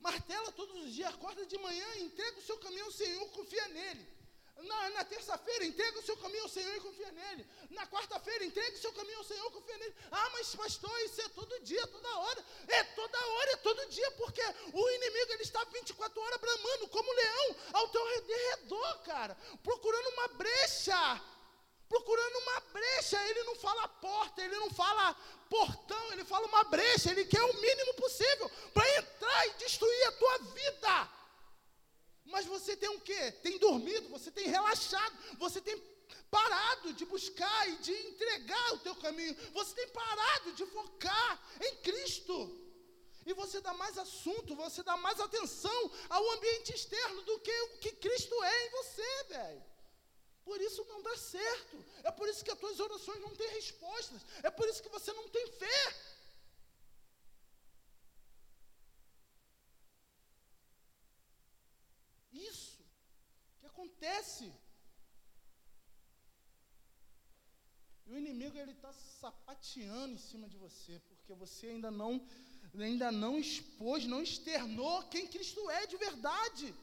[0.00, 4.08] Martela todos os dias, acorda de manhã, entrega o seu caminho ao Senhor, confia nele.
[4.56, 7.46] Na, na terça-feira, entrega o seu caminho ao Senhor e confia nele.
[7.70, 9.94] Na quarta-feira, entrega o seu caminho ao Senhor e confia nele.
[10.10, 12.44] Ah, mas pastor, isso é todo dia, toda hora.
[12.68, 17.12] É toda hora, é todo dia, porque o inimigo ele está 24 horas bramando como
[17.12, 21.22] leão ao teu redor, cara, procurando uma brecha
[21.90, 23.18] procurando uma brecha.
[23.28, 25.14] Ele não fala porta, ele não fala
[25.50, 27.10] portão, ele fala uma brecha.
[27.10, 31.10] Ele quer o mínimo possível para entrar e destruir a tua vida.
[32.26, 33.32] Mas você tem o quê?
[33.42, 35.76] Tem dormido, você tem relaxado, você tem
[36.30, 39.36] parado de buscar e de entregar o teu caminho.
[39.52, 42.56] Você tem parado de focar em Cristo.
[43.26, 47.68] E você dá mais assunto, você dá mais atenção ao ambiente externo do que o
[47.78, 49.69] que Cristo é em você, velho.
[50.44, 51.76] Por isso não dá certo.
[52.02, 54.22] É por isso que as tuas orações não têm respostas.
[54.42, 55.80] É por isso que você não tem fé.
[62.32, 62.82] Isso
[63.58, 64.52] que acontece.
[68.06, 72.12] E o inimigo ele está sapateando em cima de você, porque você ainda não
[72.78, 76.74] ainda não expôs, não externou quem Cristo é de verdade.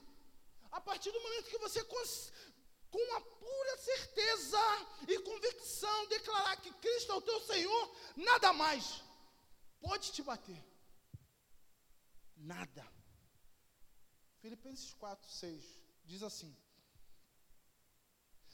[0.71, 1.83] A partir do momento que você
[2.91, 4.59] com a pura certeza
[5.07, 9.03] e convicção, declarar que Cristo é o teu Senhor, nada mais
[9.79, 10.63] pode te bater.
[12.35, 12.85] Nada.
[14.41, 16.55] Filipenses 4, 6 diz assim: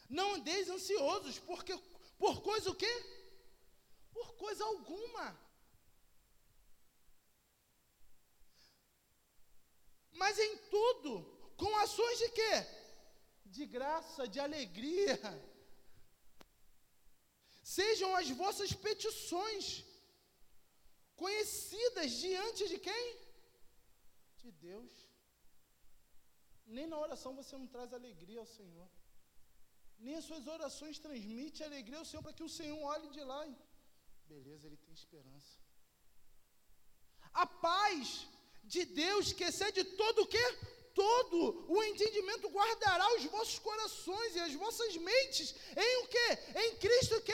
[0.10, 1.78] Não andeis ansiosos, porque
[2.17, 2.93] por coisa o quê?
[4.12, 5.28] Por coisa alguma.
[10.12, 11.12] Mas em tudo,
[11.58, 12.83] com ações de quê?
[13.55, 15.17] De graça, de alegria.
[17.77, 19.63] Sejam as vossas petições
[21.21, 23.05] conhecidas diante de quem?
[24.43, 24.93] De Deus.
[26.77, 28.89] Nem na oração você não traz alegria ao Senhor.
[30.05, 33.41] Nem as suas orações transmitem alegria ao Senhor para que o Senhor olhe de lá.
[33.47, 33.55] E,
[34.33, 35.53] beleza, ele tem esperança.
[37.43, 38.27] A paz
[38.73, 40.45] de Deus que excede todo o quê?
[40.93, 46.39] Todo o entendimento guardará os vossos corações e as vossas mentes em o quê?
[46.56, 47.34] Em Cristo que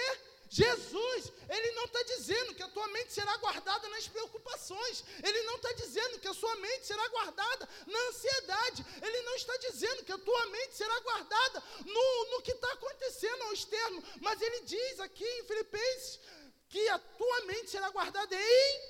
[0.49, 5.57] Jesus, ele não está dizendo que a tua mente será guardada nas preocupações, ele não
[5.57, 10.11] está dizendo que a sua mente será guardada na ansiedade, ele não está dizendo que
[10.11, 14.99] a tua mente será guardada no, no que está acontecendo ao externo, mas ele diz
[14.99, 16.19] aqui em Filipenses
[16.67, 18.81] que a tua mente será guardada em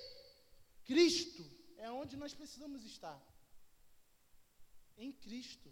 [0.85, 1.45] Cristo,
[1.77, 3.19] é onde nós precisamos estar,
[5.05, 5.69] em Cristo.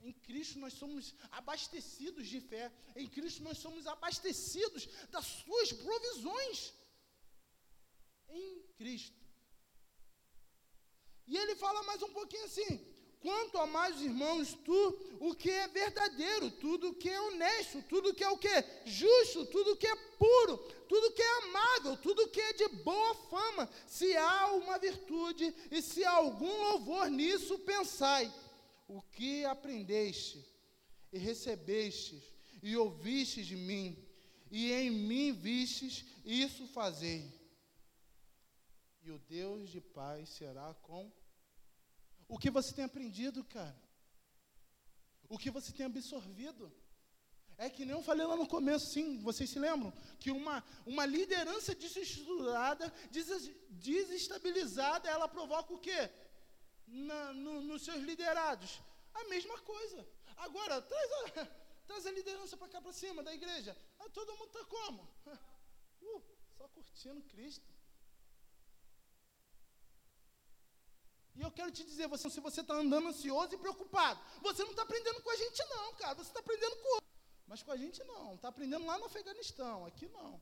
[0.00, 2.64] Em Cristo nós somos abastecidos de fé.
[2.96, 6.72] Em Cristo nós somos abastecidos das suas provisões.
[8.28, 9.18] Em Cristo.
[11.26, 12.74] E ele fala mais um pouquinho assim:
[13.20, 18.24] quanto a mais irmãos, tu, o que é verdadeiro, tudo que é honesto, tudo que
[18.24, 18.64] é o que?
[18.84, 23.68] Justo, tudo que é puro, tudo que é amável, tudo que é de boa fama,
[23.86, 28.32] se há uma virtude e se há algum louvor nisso, pensai
[28.86, 30.44] o que aprendeste
[31.12, 32.22] e recebestes
[32.62, 33.96] e ouvistes de mim,
[34.50, 37.32] e em mim vistes, isso fazei.
[39.02, 41.10] E o Deus de paz será com
[42.28, 43.76] o que você tem aprendido, cara.
[45.28, 46.72] O que você tem absorvido.
[47.56, 49.92] É que nem eu falei lá no começo, sim, vocês se lembram?
[50.20, 52.92] Que uma, uma liderança desestruturada,
[53.70, 56.08] desestabilizada, ela provoca o quê?
[56.88, 58.80] na, no, nos seus liderados?
[59.14, 60.06] A mesma coisa.
[60.36, 61.46] Agora, traz a,
[61.86, 63.76] traz a liderança para cá para cima da igreja.
[63.98, 65.08] Ah, todo mundo está como?
[66.00, 66.22] Uh,
[66.56, 67.68] só curtindo Cristo.
[71.38, 74.72] E eu quero te dizer, você, se você está andando ansioso e preocupado, você não
[74.72, 76.14] está aprendendo com a gente não, cara.
[76.16, 76.98] Você está aprendendo com.
[77.46, 78.34] Mas com a gente não.
[78.34, 79.86] Está aprendendo lá no Afeganistão.
[79.86, 80.40] Aqui não.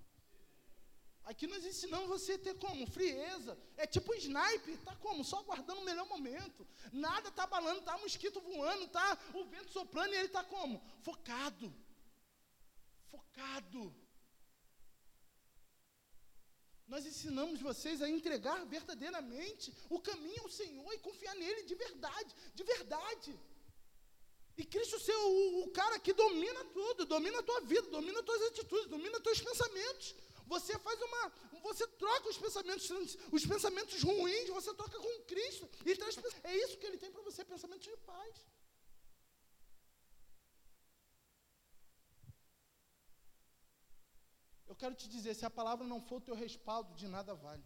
[1.25, 2.87] Aqui nós ensinamos você a ter como?
[2.87, 3.59] Frieza.
[3.77, 5.23] É tipo um sniper, tá como?
[5.23, 6.67] Só aguardando o melhor momento.
[6.91, 10.83] Nada tá balando, tá mosquito voando, tá o vento soprando e ele tá como?
[11.03, 11.75] Focado.
[13.11, 13.95] Focado.
[16.89, 22.35] Nós ensinamos vocês a entregar verdadeiramente o caminho ao Senhor e confiar nele de verdade,
[22.55, 23.39] de verdade.
[24.57, 28.25] E Cristo ser o, o cara que domina tudo, domina a tua vida, domina as
[28.25, 30.15] tuas atitudes, domina os teus pensamentos.
[30.47, 31.33] Você faz uma.
[31.63, 32.89] Você troca os pensamentos,
[33.33, 35.69] os pensamentos ruins, você troca com Cristo.
[35.85, 38.35] E traz, é isso que ele tem para você, pensamentos de paz.
[44.67, 47.65] Eu quero te dizer, se a palavra não for o teu respaldo, de nada vale.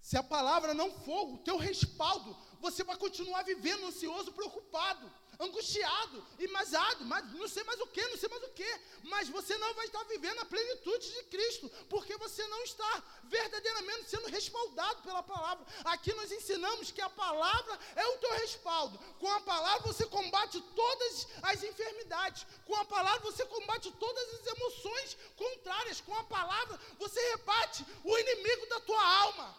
[0.00, 6.26] Se a palavra não for o teu respaldo, você vai continuar vivendo ansioso, preocupado angustiado,
[6.38, 9.72] imasado, mas não sei mais o que, não sei mais o que, mas você não
[9.74, 15.22] vai estar vivendo a plenitude de Cristo, porque você não está verdadeiramente sendo respaldado pela
[15.22, 15.64] palavra.
[15.84, 18.98] Aqui nós ensinamos que a palavra é o teu respaldo.
[19.20, 22.44] Com a palavra você combate todas as enfermidades.
[22.66, 26.00] Com a palavra você combate todas as emoções contrárias.
[26.00, 29.56] Com a palavra você rebate o inimigo da tua alma,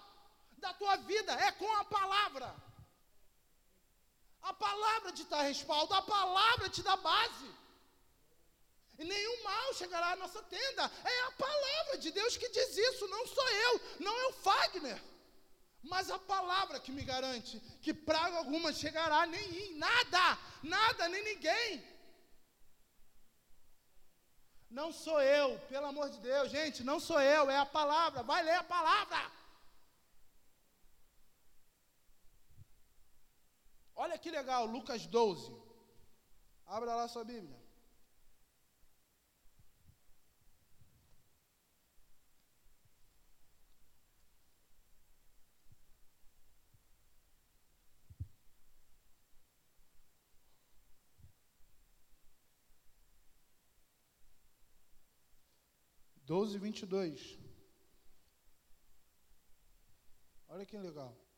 [0.58, 1.32] da tua vida.
[1.34, 2.69] É com a palavra.
[4.42, 7.52] A palavra te dá respaldo, a palavra te dá base.
[8.98, 10.92] E nenhum mal chegará à nossa tenda.
[11.04, 15.02] É a palavra de Deus que diz isso, não sou eu, não é o Fagner.
[15.82, 21.24] Mas a palavra que me garante que praga alguma chegará nem em nada, nada, nem
[21.24, 21.84] ninguém.
[24.70, 28.22] Não sou eu, pelo amor de Deus, gente, não sou eu, é a palavra.
[28.22, 29.20] Vai ler a palavra.
[34.04, 35.54] Olha que legal, Lucas 12,
[36.66, 37.60] Abra lá sua Bíblia.
[56.24, 57.38] Doze vinte e dois.
[60.48, 61.29] Olha que legal.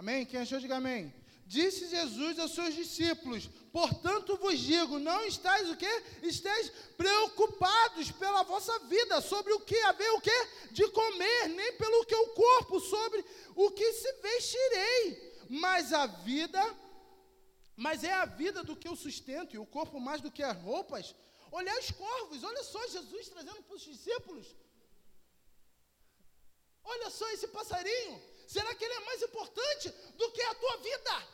[0.00, 0.24] Amém?
[0.24, 1.12] Quem achou, diga amém.
[1.44, 5.92] Disse Jesus aos seus discípulos: Portanto vos digo, não estáis o quê?
[6.22, 10.38] Estáis preocupados pela vossa vida, sobre o que haver o quê?
[10.70, 13.24] De comer, nem pelo que o corpo, sobre
[13.56, 15.02] o que se vestirei.
[15.48, 16.62] Mas a vida,
[17.74, 20.56] mas é a vida do que o sustento, e o corpo mais do que as
[20.62, 21.12] roupas.
[21.50, 24.46] Olhar os corvos, olha só Jesus trazendo para os discípulos.
[26.84, 28.37] Olha só esse passarinho.
[28.48, 31.28] Será que ele é mais importante do que a tua vida?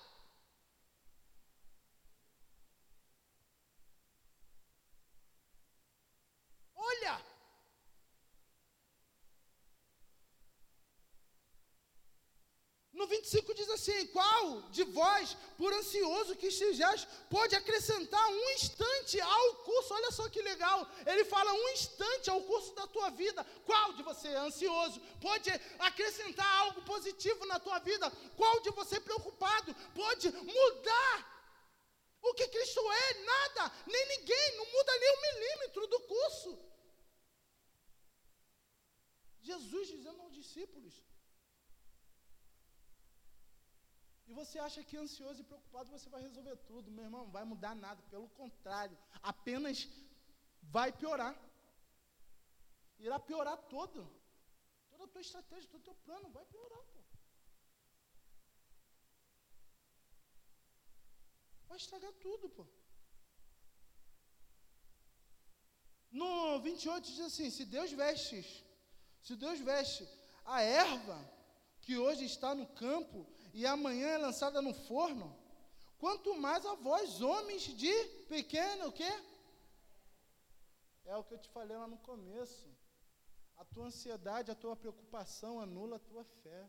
[6.74, 7.24] Olha,
[13.04, 19.20] No 25 diz assim: Qual de vós, por ansioso que estejais, pode acrescentar um instante
[19.20, 19.92] ao curso?
[19.92, 20.88] Olha só que legal.
[21.04, 23.44] Ele fala um instante ao curso da tua vida.
[23.66, 28.10] Qual de você é ansioso pode acrescentar algo positivo na tua vida?
[28.38, 31.16] Qual de você preocupado pode mudar
[32.22, 33.14] o que Cristo é?
[33.32, 36.58] Nada, nem ninguém, não muda nem um milímetro do curso.
[39.42, 41.04] Jesus dizendo aos discípulos:
[44.38, 46.90] Você acha que ansioso e preocupado você vai resolver tudo.
[46.90, 48.02] Meu irmão, não vai mudar nada.
[48.10, 49.88] Pelo contrário, apenas
[50.76, 51.34] vai piorar.
[52.98, 54.00] Irá piorar todo.
[54.90, 57.00] Toda a tua estratégia, todo o teu plano vai piorar, pô.
[61.68, 62.66] Vai estragar tudo, pô.
[66.10, 68.38] No 28 diz assim: se Deus veste,
[69.22, 70.08] se Deus veste
[70.44, 71.18] a erva
[71.80, 75.32] que hoje está no campo e amanhã é lançada no forno,
[75.96, 77.94] quanto mais a vós, homens de
[78.28, 79.12] pequeno, o quê?
[81.04, 82.68] É o que eu te falei lá no começo.
[83.56, 86.68] A tua ansiedade, a tua preocupação anula a tua fé.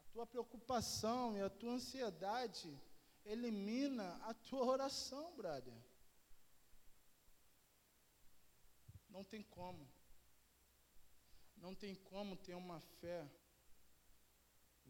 [0.00, 2.76] A tua preocupação e a tua ansiedade
[3.24, 5.80] elimina a tua oração, brother.
[9.08, 9.88] Não tem como.
[11.56, 13.24] Não tem como ter uma fé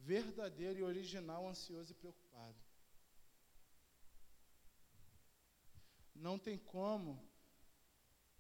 [0.04, 2.58] verdadeiro e original, ansioso e preocupado.
[6.14, 7.22] Não tem como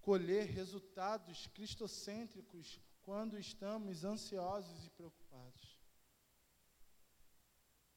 [0.00, 5.78] colher resultados cristocêntricos quando estamos ansiosos e preocupados.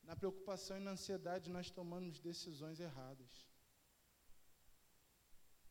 [0.03, 3.47] Na preocupação e na ansiedade nós tomamos decisões erradas.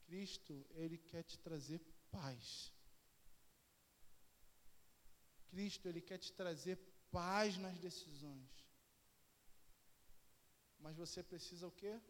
[0.04, 1.80] Cristo, ele quer te trazer
[2.10, 2.72] paz.
[5.48, 6.76] Cristo, ele quer te trazer
[7.12, 8.50] paz nas decisões.
[10.80, 12.00] Mas você precisa o quê?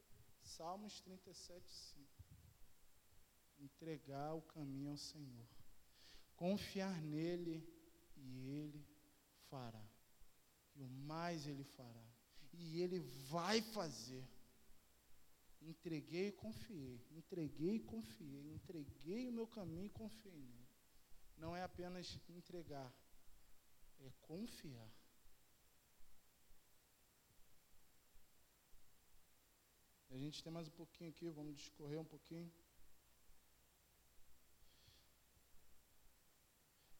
[0.42, 2.08] Salmos 37, 5.
[3.58, 5.46] Entregar o caminho ao Senhor.
[6.36, 7.62] Confiar nele
[8.16, 8.86] e ele
[9.50, 9.84] fará.
[10.74, 12.06] E o mais ele fará.
[12.54, 13.00] E ele
[13.30, 14.26] vai fazer.
[15.60, 17.00] Entreguei e confiei.
[17.10, 18.52] Entreguei e confiei.
[18.52, 20.68] Entreguei o meu caminho e confiei nele.
[21.36, 22.92] Não é apenas entregar,
[24.06, 24.90] é confiar.
[30.10, 32.52] A gente tem mais um pouquinho aqui, vamos discorrer um pouquinho.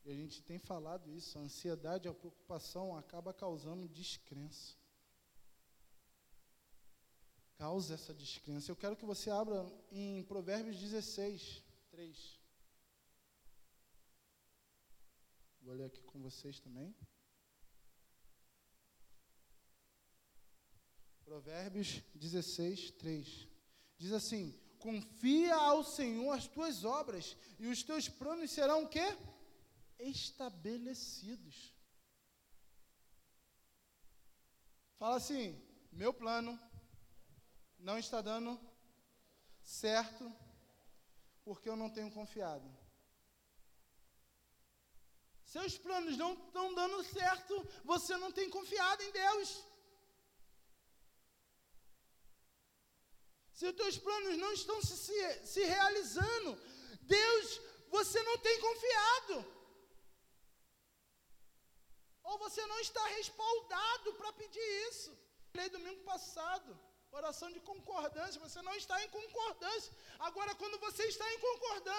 [0.04, 4.74] E a gente tem falado isso, a ansiedade, a preocupação acaba causando descrença.
[7.56, 8.70] Causa essa descrença.
[8.70, 12.41] Eu quero que você abra em Provérbios 16, 3.
[15.62, 16.94] Vou ler aqui com vocês também.
[21.24, 23.48] Provérbios 16, 3.
[23.96, 29.16] Diz assim: Confia ao Senhor as tuas obras, e os teus planos serão o quê?
[29.98, 31.72] Estabelecidos.
[34.98, 35.60] Fala assim:
[35.92, 36.58] meu plano
[37.78, 38.60] não está dando
[39.62, 40.32] certo
[41.44, 42.81] porque eu não tenho confiado.
[45.54, 47.54] Seus planos não estão dando certo,
[47.92, 49.48] você não tem confiado em Deus.
[53.58, 55.18] Se os teus planos não estão se, se,
[55.52, 56.50] se realizando,
[57.18, 57.60] Deus,
[57.96, 59.36] você não tem confiado.
[62.32, 65.10] ou você não está respaldado para pedir isso.
[65.52, 66.68] Falei domingo passado,
[67.10, 69.92] oração de concordância, você não está em concordância.
[70.18, 71.91] Agora, quando você está em concordância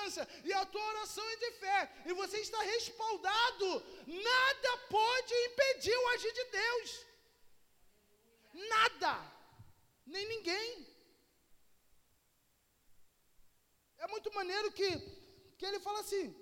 [0.44, 3.68] e a tua oração é de fé e você está respaldado,
[4.08, 7.06] nada pode impedir o agir de Deus.
[8.54, 9.14] Nada,
[10.06, 10.88] nem ninguém.
[13.98, 14.90] É muito maneiro que,
[15.58, 16.36] que ele fala assim: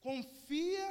[0.00, 0.88] confia.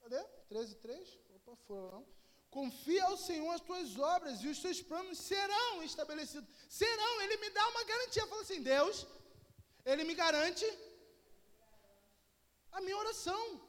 [0.00, 0.22] Cadê?
[0.48, 1.18] 13, 3?
[1.36, 2.22] Opa, foram não.
[2.50, 6.48] Confia ao Senhor as tuas obras e os teus planos serão estabelecidos.
[6.68, 8.26] Serão, Ele me dá uma garantia.
[8.26, 9.06] Fala assim: Deus,
[9.84, 10.66] Ele me garante
[12.72, 13.60] a minha oração.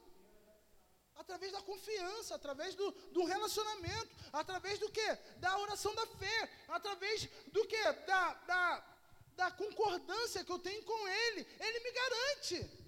[1.16, 5.10] Através da confiança, através do, do relacionamento, através do que?
[5.38, 7.84] Da oração da fé, através do que?
[8.08, 8.96] Da, da,
[9.36, 11.48] da concordância que eu tenho com Ele.
[11.60, 12.83] Ele me garante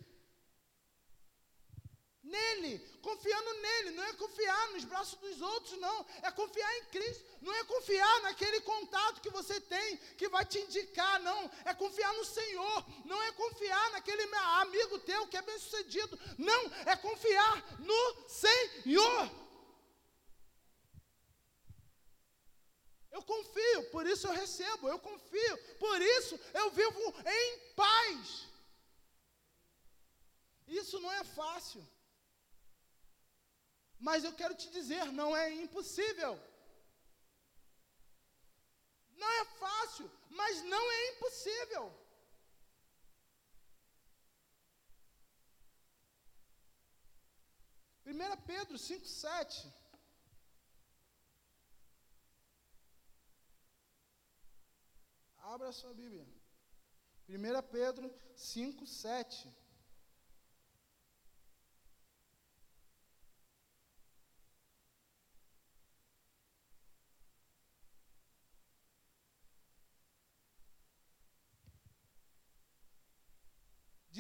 [2.26, 7.24] nele, confiando nele, não é confiar nos braços dos outros, não, é confiar em Cristo,
[7.42, 12.12] não é confiar naquele contato que você tem, que vai te indicar, não, é confiar
[12.14, 17.80] no Senhor, não é confiar naquele amigo teu que é bem sucedido, não, é confiar
[17.80, 19.46] no Senhor.
[23.12, 28.46] Eu confio, por isso eu recebo, eu confio, por isso eu vivo em paz.
[30.68, 31.88] Isso não é fácil.
[34.00, 36.40] Mas eu quero te dizer, não é impossível.
[39.16, 42.06] Não é fácil, mas não é impossível.
[48.04, 49.74] Primeira Pedro 5, 7.
[55.40, 56.28] Abra sua Bíblia.
[57.28, 58.86] 1 Pedro 5,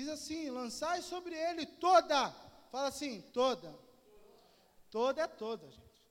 [0.05, 2.31] Diz assim: lançai sobre ele toda.
[2.71, 3.69] Fala assim: toda.
[4.91, 6.01] Toda é toda, gente.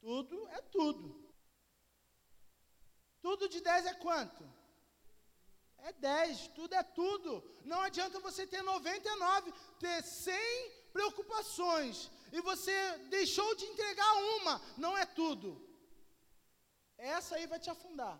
[0.00, 1.08] Tudo é tudo.
[3.20, 4.44] Tudo de 10 é quanto?
[5.78, 7.30] É 10, tudo é tudo.
[7.64, 14.96] Não adianta você ter 99, ter 100 preocupações e você deixou de entregar uma, não
[14.96, 15.48] é tudo.
[16.96, 18.16] Essa aí vai te afundar.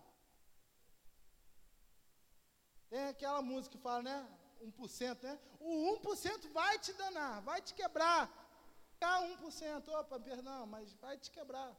[2.89, 4.40] Tem aquela música que fala, né?
[4.61, 5.39] 1%, né?
[5.59, 8.29] O 1% vai te danar, vai te quebrar.
[9.01, 11.75] Ah, 1%, opa, perdão, mas vai te quebrar.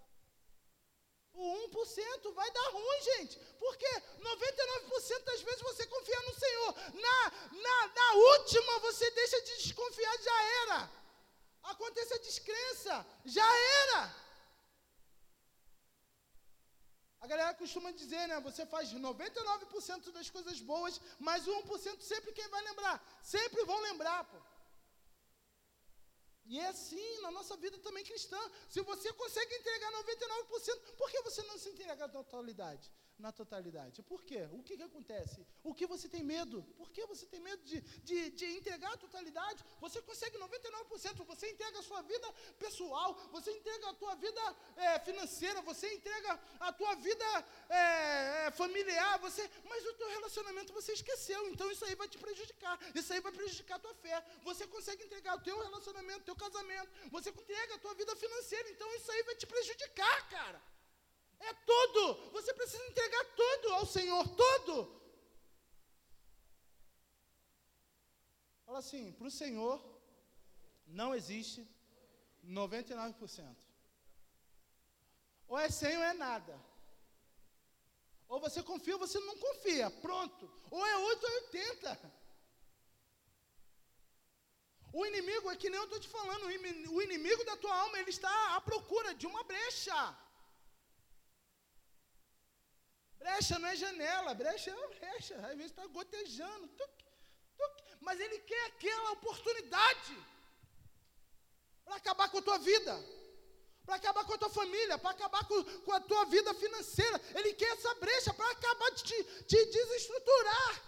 [1.35, 3.39] O 1% vai dar ruim, gente.
[3.59, 6.75] Porque 99% das vezes você confia no Senhor.
[6.95, 10.91] Na, na, na última, você deixa de desconfiar, já era.
[11.63, 14.22] Acontece a descrença, já era.
[17.23, 18.39] A galera costuma dizer, né?
[18.41, 22.97] Você faz 99% das coisas boas, mas o 1% sempre quem vai lembrar?
[23.23, 24.39] Sempre vão lembrar, pô.
[26.47, 28.41] E é assim na nossa vida também cristã.
[28.69, 32.91] Se você consegue entregar 99%, por que você não se entrega na totalidade?
[33.23, 34.03] Na totalidade.
[34.03, 34.41] Por quê?
[34.59, 35.47] O que, que acontece?
[35.63, 36.57] O que você tem medo?
[36.77, 39.65] Por que você tem medo de, de, de entregar a totalidade?
[39.81, 42.27] Você consegue 99%, você entrega a sua vida
[42.59, 44.43] pessoal, você entrega a tua vida
[44.77, 47.25] é, financeira, você entrega a tua vida
[47.69, 52.77] é, familiar, você, mas o teu relacionamento você esqueceu, então isso aí vai te prejudicar,
[52.93, 54.21] isso aí vai prejudicar a tua fé.
[54.43, 58.93] Você consegue entregar o teu relacionamento, teu casamento, você entrega a tua vida financeira, então
[58.97, 60.72] isso aí vai te prejudicar, cara.
[61.51, 62.31] É tudo.
[62.33, 64.77] Você precisa entregar tudo ao Senhor, tudo.
[68.67, 69.77] Fala assim, para o Senhor
[70.87, 71.61] não existe
[72.45, 73.57] 99%.
[75.49, 76.55] Ou é 100 ou é nada.
[78.29, 79.91] Ou você confia ou você não confia.
[80.07, 80.51] Pronto.
[80.71, 82.23] Ou é 8 ou é 80.
[84.93, 88.11] O inimigo é que nem eu estou te falando, o inimigo da tua alma, ele
[88.11, 89.99] está à procura de uma brecha.
[93.23, 95.37] Brecha não é janela, brecha é brecha.
[95.47, 97.05] Às vezes está gotejando, tuc,
[97.57, 100.17] tuc, mas ele quer aquela oportunidade
[101.85, 102.95] para acabar com a tua vida,
[103.85, 107.21] para acabar com a tua família, para acabar com, com, a tua vida financeira.
[107.39, 110.83] Ele quer essa brecha para acabar de te, desestruturar.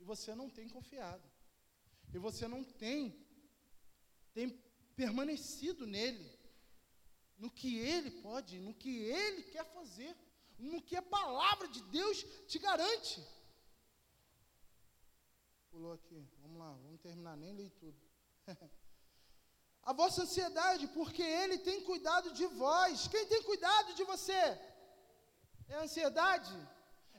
[0.00, 1.30] E você não tem confiado.
[2.14, 3.26] E você não tem,
[4.32, 4.50] tem
[4.96, 6.31] permanecido nele,
[7.42, 10.12] no que ele pode, no que ele quer fazer,
[10.70, 13.20] no que a palavra de Deus te garante.
[15.72, 16.20] Pulou aqui.
[16.42, 17.98] Vamos lá, vamos terminar, nem li tudo.
[19.82, 23.08] a vossa ansiedade, porque Ele tem cuidado de vós.
[23.08, 24.42] Quem tem cuidado de você?
[25.68, 26.54] É a ansiedade?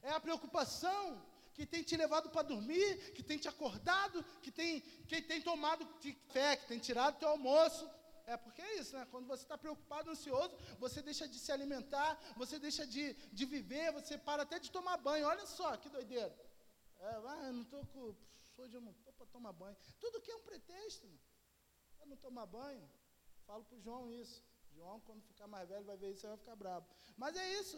[0.01, 1.21] É a preocupação
[1.53, 5.85] que tem te levado para dormir, que tem te acordado, que tem, que tem tomado
[6.31, 7.89] fé, que tem tirado teu almoço.
[8.25, 9.05] É porque é isso, né?
[9.11, 13.91] Quando você está preocupado, ansioso, você deixa de se alimentar, você deixa de, de viver,
[13.91, 15.27] você para até de tomar banho.
[15.27, 16.33] Olha só que doideira.
[16.99, 18.15] É, ah, eu não estou com.
[18.57, 19.75] Hoje eu não estou para tomar banho.
[19.99, 21.07] Tudo que é um pretexto.
[21.97, 22.89] Para não tomar banho.
[23.45, 24.41] Falo para o João isso.
[24.73, 26.87] João, quando ficar mais velho, vai ver isso e vai ficar bravo.
[27.17, 27.77] Mas é isso.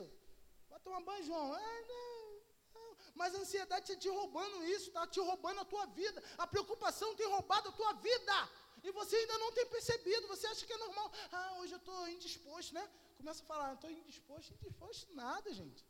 [0.69, 1.55] Vai tomar banho, João.
[1.55, 2.41] É, não,
[2.75, 2.97] não.
[3.15, 6.23] Mas a ansiedade está te roubando isso, está te roubando a tua vida.
[6.37, 8.49] A preocupação tem roubado a tua vida.
[8.87, 11.07] E você ainda não tem percebido, você acha que é normal.
[11.31, 12.83] Ah, hoje eu estou indisposto, né?
[13.17, 15.81] Começa a falar, estou indisposto, indisposto nada, gente.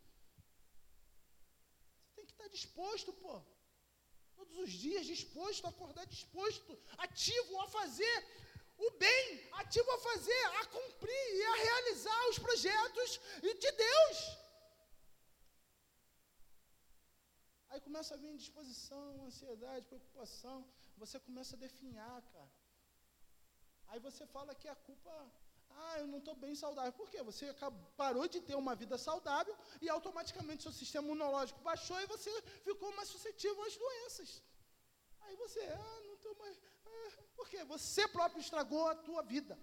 [1.99, 3.35] Você tem que estar disposto, pô.
[4.37, 6.71] Todos os dias disposto a acordar disposto,
[7.05, 8.15] ativo a fazer
[8.77, 9.27] o bem,
[9.61, 14.17] ativo a fazer, a cumprir e a realizar os projetos de Deus.
[17.71, 20.57] Aí começa a vir indisposição, ansiedade, preocupação.
[20.97, 22.54] Você começa a definhar, cara.
[23.89, 25.11] Aí você fala que a culpa,
[25.69, 26.93] ah, eu não estou bem saudável.
[26.93, 27.21] Por quê?
[27.23, 27.53] Você
[27.97, 32.31] parou de ter uma vida saudável e automaticamente seu sistema imunológico baixou e você
[32.63, 34.43] ficou mais suscetível às doenças.
[35.21, 36.57] Aí você, ah, não estou mais.
[36.85, 37.63] Ah, por quê?
[37.65, 39.57] Você próprio estragou a tua vida.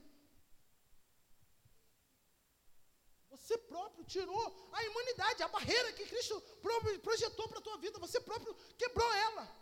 [3.30, 6.40] Você próprio tirou a imunidade, a barreira que Cristo
[7.02, 7.98] projetou para a tua vida.
[7.98, 9.61] Você próprio quebrou ela.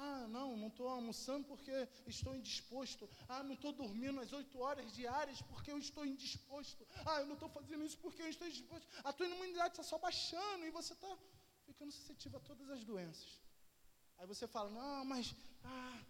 [0.00, 1.72] Ah, não, não estou almoçando porque
[2.06, 3.08] estou indisposto.
[3.28, 6.86] Ah, não estou dormindo as oito horas diárias porque eu estou indisposto.
[7.04, 8.86] Ah, eu não estou fazendo isso porque eu estou indisposto.
[9.02, 11.18] A tua imunidade está só baixando e você está
[11.66, 13.40] ficando suscetível a todas as doenças.
[14.18, 15.34] Aí você fala, não, mas
[15.64, 16.00] ah,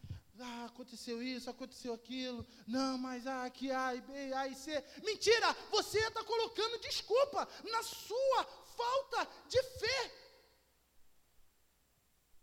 [0.40, 2.46] ah, aconteceu isso, aconteceu aquilo.
[2.66, 4.84] Não, mas ah, que A e B, A e C.
[5.02, 5.50] Mentira!
[5.70, 8.44] Você está colocando desculpa na sua
[8.76, 10.28] falta de fé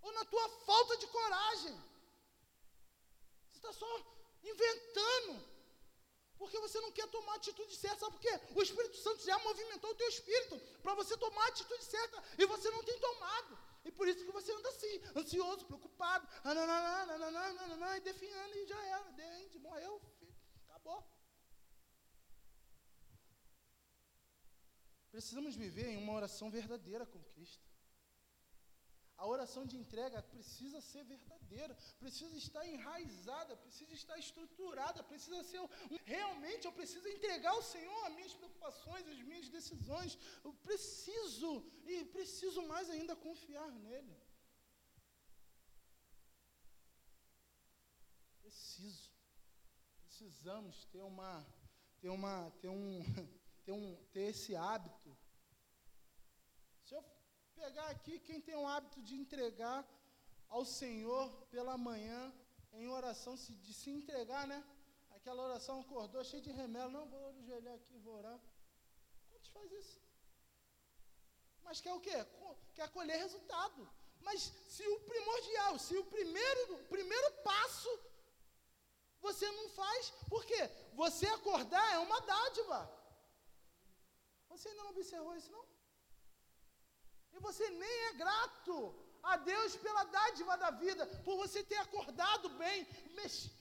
[0.06, 1.76] ou na tua falta de coragem.
[3.50, 3.92] Você está só
[4.44, 5.56] inventando.
[6.38, 8.00] Porque você não quer tomar a atitude certa.
[8.00, 8.40] Sabe por quê?
[8.56, 12.46] O Espírito Santo já movimentou o teu espírito para você tomar a atitude certa e
[12.46, 13.58] você não tem tomado.
[13.84, 16.28] E por isso que você anda assim, ansioso, preocupado,
[17.98, 19.12] e definhando e já era.
[19.12, 20.36] Dente, morreu, filho,
[20.68, 21.04] acabou.
[25.12, 27.75] Precisamos viver em uma oração verdadeira com Cristo.
[29.18, 35.62] A oração de entrega precisa ser verdadeira, precisa estar enraizada, precisa estar estruturada, precisa ser.
[36.04, 40.18] Realmente eu preciso entregar ao Senhor as minhas preocupações, as minhas decisões.
[40.44, 44.16] Eu preciso, e preciso mais ainda confiar nele.
[48.42, 49.10] Preciso.
[50.04, 51.46] Precisamos ter uma.
[52.02, 52.52] Ter uma.
[52.62, 53.02] Ter um.
[53.66, 55.18] Ter, um, ter esse hábito.
[57.56, 59.80] Pegar aqui quem tem o hábito de entregar
[60.50, 62.34] ao Senhor pela manhã,
[62.74, 64.64] em oração, de se entregar, né?
[65.12, 66.92] Aquela oração acordou cheio de remelo.
[66.92, 68.40] Não, vou ajoelhar aqui, vou orar.
[69.30, 70.00] Quantos faz isso?
[71.64, 72.18] Mas quer o quê?
[72.76, 73.90] Quer colher resultado.
[74.22, 77.90] Mas se o primordial, se o primeiro, o primeiro passo
[79.26, 80.70] você não faz, por quê?
[80.94, 82.80] Você acordar é uma dádiva.
[84.50, 85.66] Você ainda não observou isso, não?
[87.48, 88.76] Você nem é grato
[89.32, 92.88] a Deus pela dádiva da vida, por você ter acordado bem.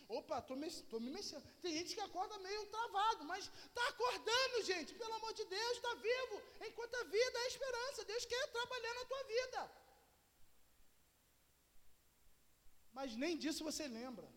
[0.09, 0.69] Opa, estou me,
[1.05, 1.43] me mexendo.
[1.63, 5.95] Tem gente que acorda meio travado, mas está acordando, gente, pelo amor de Deus, está
[5.95, 6.37] vivo.
[6.69, 9.61] Enquanto a vida é esperança, Deus quer trabalhar na tua vida.
[12.93, 14.29] Mas nem disso você lembra.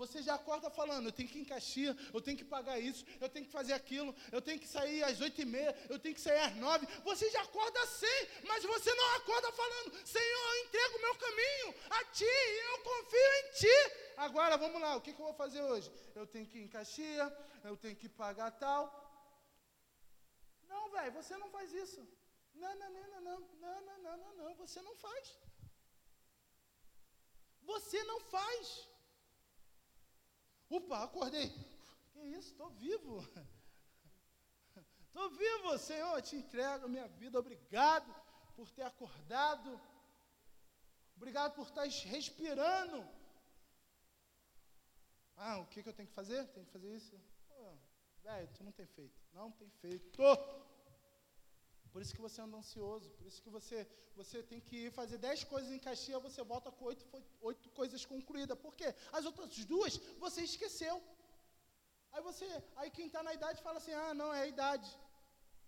[0.00, 3.04] Você já acorda falando, eu tenho que ir em Caxias, eu tenho que pagar isso,
[3.20, 6.14] eu tenho que fazer aquilo, eu tenho que sair às oito e meia, eu tenho
[6.14, 6.86] que sair às nove.
[7.02, 11.74] Você já acorda assim, mas você não acorda falando, Senhor, eu entrego o meu caminho
[11.98, 12.36] a Ti,
[12.70, 13.76] eu confio em Ti.
[14.18, 15.90] Agora, vamos lá, o que, que eu vou fazer hoje?
[16.14, 17.32] Eu tenho que ir em Caxias,
[17.64, 18.82] eu tenho que pagar tal.
[20.68, 22.06] Não, velho, você não faz isso.
[22.54, 25.36] Não, não, não, não, não, não, não, não, não, não, você não faz.
[27.72, 28.88] Você não faz.
[30.70, 31.48] Opa, acordei.
[32.12, 32.50] Que isso?
[32.50, 33.26] Estou vivo.
[35.06, 36.16] Estou vivo, Senhor.
[36.16, 37.38] Eu te entrego minha vida.
[37.38, 38.14] Obrigado
[38.54, 39.80] por ter acordado.
[41.16, 43.06] Obrigado por estar respirando.
[45.36, 46.46] Ah, o que, que eu tenho que fazer?
[46.48, 47.18] Tenho que fazer isso?
[48.22, 49.18] Velho, tu não tem feito.
[49.32, 50.22] Não tem feito.
[51.92, 55.18] Por isso que você anda ansioso, por isso que você, você tem que ir fazer
[55.18, 57.04] dez coisas em Caxias, você volta com oito,
[57.40, 58.58] oito coisas concluídas.
[58.58, 58.94] Por quê?
[59.12, 60.96] As outras duas você esqueceu.
[62.12, 64.88] Aí você, aí quem está na idade fala assim, ah, não, é a idade.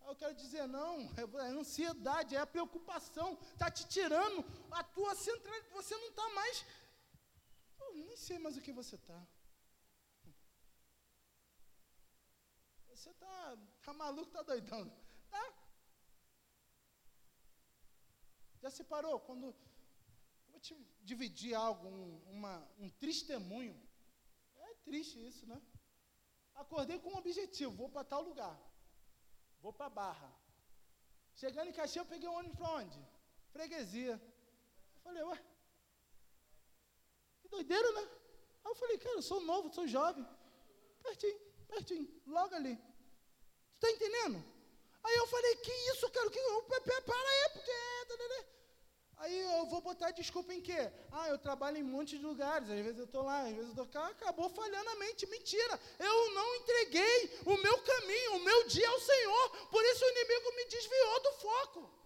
[0.06, 4.82] Eu quero dizer, não, é, é a ansiedade, é a preocupação, está te tirando a
[4.82, 6.64] tua centralidade, você não está mais.
[7.80, 9.20] Eu nem sei mais o que você está.
[12.88, 14.90] Você está tá maluco, está doidão.
[15.30, 15.44] Tá?
[18.62, 19.18] Já se parou?
[19.20, 19.46] Quando.
[19.46, 23.76] Eu vou te dividir algo, um, uma, um testemunho.
[24.56, 25.60] É triste isso, né?
[26.54, 28.56] Acordei com um objetivo, vou para tal lugar.
[29.62, 30.30] Vou para Barra.
[31.34, 32.98] Chegando em Caxias, eu peguei um ônibus para onde?
[33.52, 34.12] Freguesia.
[34.12, 35.44] Eu falei, ué,
[37.40, 38.02] que doideira, né?
[38.62, 40.26] Aí eu falei, cara, eu sou novo, sou jovem.
[41.02, 42.76] Pertinho, pertinho, logo ali.
[42.76, 44.44] Tu tá entendendo?
[45.02, 46.30] Aí eu falei, que isso, cara?
[46.30, 46.40] Que,
[47.02, 47.99] para aí, porque.
[49.20, 50.90] Aí eu vou botar desculpa em quê?
[51.12, 53.64] Ah, eu trabalho em um monte de lugares, às vezes eu estou lá, às vezes
[53.64, 55.26] eu estou cá, acabou falhando a mente.
[55.26, 55.78] Mentira!
[55.98, 60.56] Eu não entreguei o meu caminho, o meu dia ao Senhor, por isso o inimigo
[60.56, 61.99] me desviou do foco.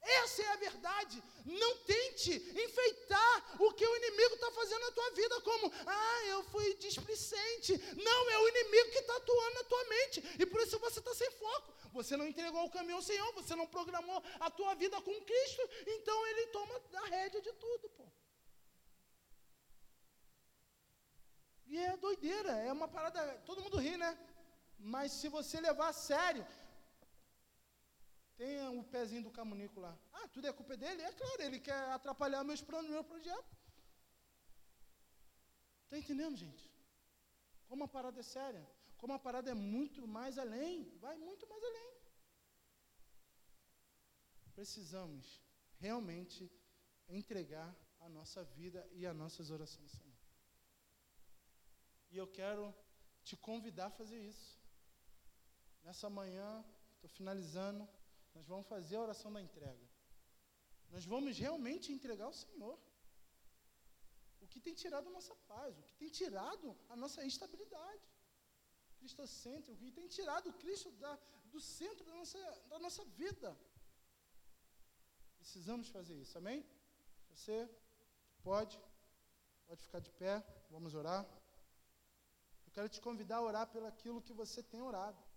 [0.00, 1.22] Essa é a verdade.
[1.44, 6.42] Não tente enfeitar o que o inimigo está fazendo na tua vida, como, ah, eu
[6.44, 7.76] fui displicente.
[7.96, 10.36] Não, é o inimigo que está atuando na tua mente.
[10.38, 11.74] E por isso você está sem foco.
[11.92, 15.62] Você não entregou o caminho ao Senhor, você não programou a tua vida com Cristo,
[15.86, 18.06] então ele toma a rédea de tudo, pô.
[21.66, 24.18] E é doideira, é uma parada, todo mundo ri, né?
[24.78, 26.46] Mas se você levar a sério,
[28.38, 29.98] tem o pezinho do camunico lá.
[30.12, 31.02] Ah, tudo é culpa dele?
[31.02, 33.52] É claro, ele quer atrapalhar meus planos, meu projeto.
[35.84, 36.64] Está entendendo, gente?
[37.66, 38.64] Como a parada é séria.
[38.96, 40.96] Como a parada é muito mais além.
[40.98, 41.90] Vai muito mais além.
[44.54, 45.42] Precisamos
[45.78, 46.50] realmente
[47.08, 50.16] entregar a nossa vida e as nossas orações, Senhor.
[52.10, 52.74] E eu quero
[53.24, 54.58] te convidar a fazer isso.
[55.82, 56.64] Nessa manhã,
[56.94, 57.88] estou finalizando.
[58.38, 59.86] Nós vamos fazer a oração da entrega.
[60.94, 62.76] Nós vamos realmente entregar ao Senhor.
[64.40, 68.06] O que tem tirado a nossa paz, o que tem tirado a nossa estabilidade.
[69.00, 71.12] Cristocêntrico, o que tem tirado o Cristo da,
[71.52, 72.38] do centro da nossa,
[72.72, 73.50] da nossa vida.
[75.40, 76.64] Precisamos fazer isso, amém?
[77.30, 77.56] Você
[78.48, 78.80] pode,
[79.66, 80.34] pode ficar de pé,
[80.70, 81.22] vamos orar.
[82.66, 85.27] Eu quero te convidar a orar pelo aquilo que você tem orado.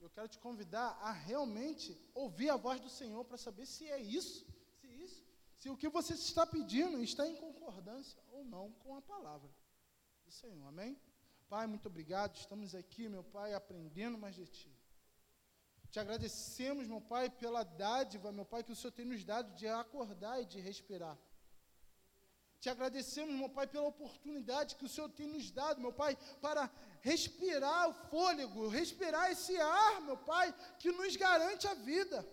[0.00, 4.00] Eu quero te convidar a realmente ouvir a voz do Senhor para saber se é
[4.00, 4.46] isso,
[4.80, 5.24] se isso,
[5.56, 9.50] se o que você está pedindo está em concordância ou não com a palavra
[10.24, 10.66] do Senhor.
[10.68, 10.98] Amém?
[11.48, 12.36] Pai, muito obrigado.
[12.36, 14.70] Estamos aqui, meu Pai, aprendendo mais de Ti.
[15.90, 19.66] Te agradecemos, meu Pai, pela dádiva, meu Pai, que o Senhor tem nos dado de
[19.66, 21.18] acordar e de respirar.
[22.60, 26.68] Te agradecemos, meu Pai, pela oportunidade que o Senhor tem nos dado, meu Pai, para
[27.00, 32.26] respirar o fôlego, respirar esse ar, meu Pai, que nos garante a vida.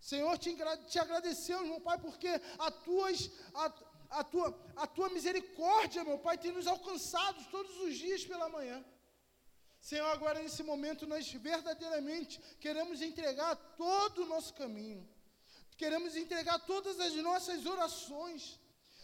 [0.00, 0.56] Senhor, te,
[0.88, 2.28] te agradecemos, meu Pai, porque
[2.58, 3.72] a, tuas, a,
[4.20, 8.84] a, tua, a tua misericórdia, meu Pai, tem nos alcançado todos os dias pela manhã.
[9.80, 15.08] Senhor, agora nesse momento nós verdadeiramente queremos entregar todo o nosso caminho,
[15.76, 18.58] queremos entregar todas as nossas orações,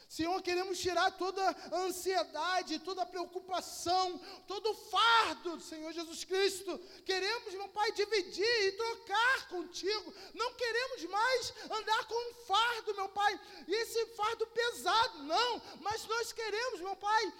[0.08, 6.78] Senhor, queremos tirar toda a ansiedade, toda a preocupação, todo o fardo, Senhor Jesus Cristo.
[7.04, 10.14] Queremos, meu Pai, dividir e trocar contigo.
[10.32, 15.62] Não queremos mais andar com um fardo, meu Pai, e esse fardo pesado, não.
[15.80, 17.32] Mas nós queremos, meu Pai,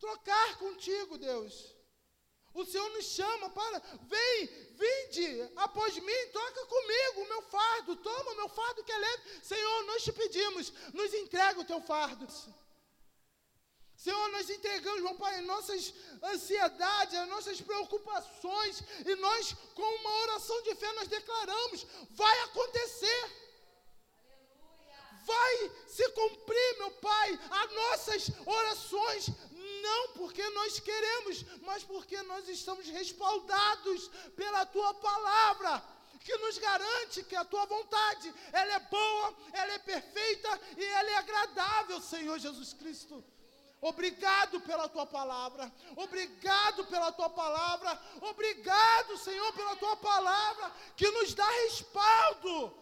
[0.00, 1.75] trocar contigo, Deus.
[2.60, 3.82] O Senhor nos chama para,
[4.12, 4.46] vem,
[4.80, 9.44] vinde após mim, toca comigo o meu fardo, toma o meu fardo que é leve.
[9.44, 12.26] Senhor, nós te pedimos, nos entrega o teu fardo.
[13.94, 15.92] Senhor, nós entregamos, meu Pai, nossas
[16.22, 23.46] ansiedades, as nossas preocupações, e nós, com uma oração de fé, nós declaramos: vai acontecer.
[25.26, 29.26] Vai se cumprir, meu Pai, as nossas orações
[30.66, 35.82] nós queremos, mas porque nós estamos respaldados pela tua palavra,
[36.20, 41.10] que nos garante que a tua vontade, ela é boa, ela é perfeita e ela
[41.10, 43.24] é agradável, Senhor Jesus Cristo.
[43.80, 51.32] Obrigado pela tua palavra, obrigado pela tua palavra, obrigado, Senhor, pela tua palavra que nos
[51.32, 52.76] dá respaldo,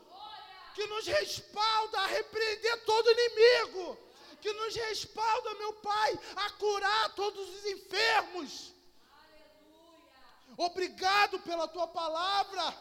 [0.74, 3.98] que nos respalda a repreender todo inimigo,
[4.44, 8.74] que nos respalda, meu Pai, a curar todos os enfermos.
[9.10, 10.54] Aleluia.
[10.58, 12.76] Obrigado pela tua palavra,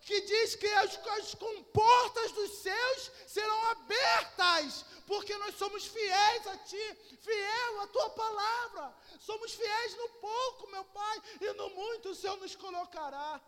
[0.00, 6.56] que diz que as, as comportas dos céus serão abertas, porque nós somos fiéis a
[6.56, 6.86] ti,
[7.20, 8.96] fiel à tua palavra.
[9.20, 13.38] Somos fiéis no pouco, meu Pai, e no muito o Senhor nos colocará.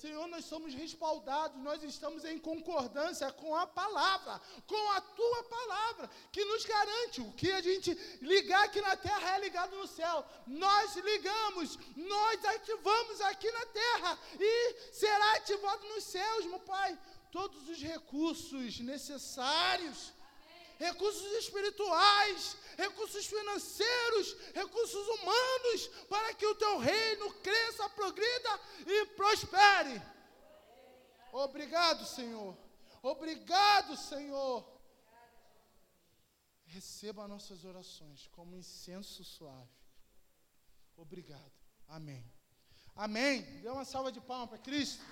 [0.00, 6.10] Senhor, nós somos respaldados, nós estamos em concordância com a palavra, com a tua palavra,
[6.32, 7.92] que nos garante o que a gente
[8.22, 10.24] ligar aqui na terra é ligado no céu.
[10.46, 16.98] Nós ligamos, nós ativamos aqui na terra e será ativado nos céus, meu Pai,
[17.30, 20.14] todos os recursos necessários
[20.80, 30.02] recursos espirituais, recursos financeiros, recursos humanos, para que o teu reino cresça, progrida e prospere.
[31.32, 32.56] Obrigado, Senhor.
[33.02, 34.66] Obrigado, Senhor.
[36.64, 39.68] Receba nossas orações como incenso suave.
[40.96, 41.52] Obrigado.
[41.88, 42.24] Amém.
[42.96, 43.42] Amém.
[43.60, 45.02] Dê uma salva de palmas para Cristo.